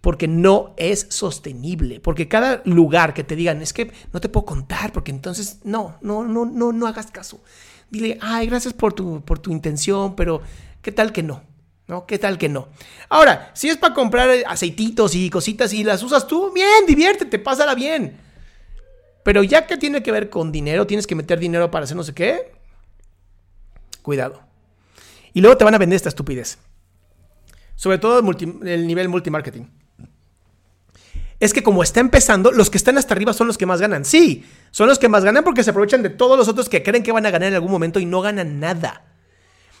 [0.00, 2.00] porque no es sostenible.
[2.00, 5.98] Porque cada lugar que te digan, es que no te puedo contar, porque entonces no,
[6.00, 7.42] no, no, no, no hagas caso.
[7.90, 10.40] Dile, ay, gracias por tu, por tu intención, pero
[10.80, 11.42] ¿qué tal que no?
[11.86, 12.06] ¿No?
[12.06, 12.68] ¿Qué tal que no?
[13.08, 17.74] Ahora, si es para comprar aceititos y cositas y las usas tú, bien, diviértete, pásala
[17.74, 18.29] bien.
[19.22, 22.02] Pero ya que tiene que ver con dinero, tienes que meter dinero para hacer no
[22.02, 22.52] sé qué,
[24.02, 24.42] cuidado.
[25.32, 26.58] Y luego te van a vender esta estupidez.
[27.76, 29.70] Sobre todo el, nivel multimarketing
[31.40, 34.04] es que como está empezando, los que están hasta arriba son los que más ganan.
[34.04, 37.02] Sí, son los que más ganan porque se aprovechan de todos los otros que creen
[37.02, 39.06] que van a ganar en algún momento y no ganan nada.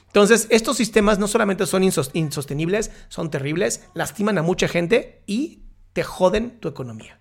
[0.06, 6.02] Entonces, estos sistemas no solamente son insostenibles, son terribles, lastiman a mucha gente y te
[6.02, 7.20] joden tu economía.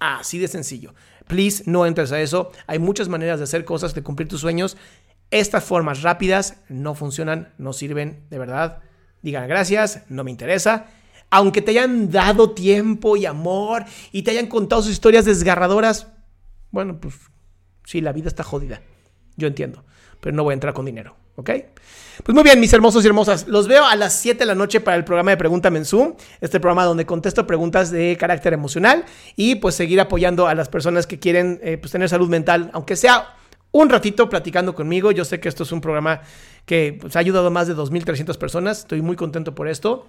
[0.00, 0.94] Así de sencillo.
[1.26, 2.52] Please, no entres a eso.
[2.66, 4.76] Hay muchas maneras de hacer cosas, de cumplir tus sueños.
[5.30, 8.80] Estas formas rápidas no funcionan, no sirven, de verdad.
[9.22, 10.86] Digan gracias, no me interesa.
[11.30, 16.08] Aunque te hayan dado tiempo y amor y te hayan contado sus historias desgarradoras,
[16.70, 17.14] bueno, pues
[17.84, 18.82] sí, la vida está jodida.
[19.36, 19.84] Yo entiendo,
[20.20, 21.50] pero no voy a entrar con dinero, ¿ok?
[22.22, 23.48] Pues muy bien, mis hermosos y hermosas.
[23.48, 26.14] Los veo a las 7 de la noche para el programa de Pregúntame en Zoom.
[26.40, 29.04] Este programa donde contesto preguntas de carácter emocional
[29.34, 32.96] y pues seguir apoyando a las personas que quieren eh, pues, tener salud mental, aunque
[32.96, 33.34] sea
[33.72, 35.10] un ratito platicando conmigo.
[35.10, 36.20] Yo sé que esto es un programa
[36.66, 38.80] que pues, ha ayudado a más de 2.300 personas.
[38.80, 40.06] Estoy muy contento por esto.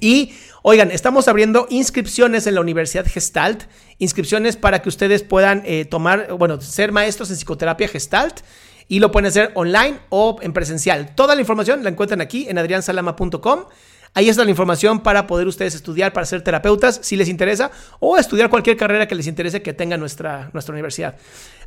[0.00, 3.64] Y oigan, estamos abriendo inscripciones en la Universidad Gestalt,
[3.98, 8.40] inscripciones para que ustedes puedan eh, tomar, bueno, ser maestros en psicoterapia Gestalt
[8.90, 11.14] y lo pueden hacer online o en presencial.
[11.14, 13.66] Toda la información la encuentran aquí en adriansalama.com.
[14.14, 17.70] Ahí está la información para poder ustedes estudiar, para ser terapeutas, si les interesa,
[18.00, 21.14] o estudiar cualquier carrera que les interese que tenga nuestra, nuestra universidad.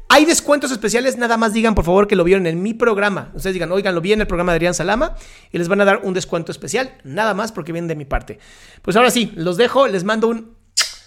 [0.10, 3.32] Hay descuentos especiales, nada más digan por favor que lo vieron en mi programa.
[3.34, 5.16] Ustedes digan, oigan, lo vi en el programa de Adrián Salama
[5.50, 8.38] y les van a dar un descuento especial, nada más porque vienen de mi parte.
[8.82, 10.58] Pues ahora sí, los dejo, les mando un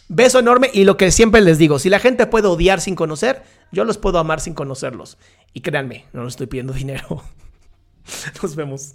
[0.08, 3.42] beso enorme y lo que siempre les digo, si la gente puede odiar sin conocer,
[3.72, 5.18] yo los puedo amar sin conocerlos.
[5.52, 7.22] Y créanme, no les estoy pidiendo dinero.
[8.42, 8.94] Nos vemos.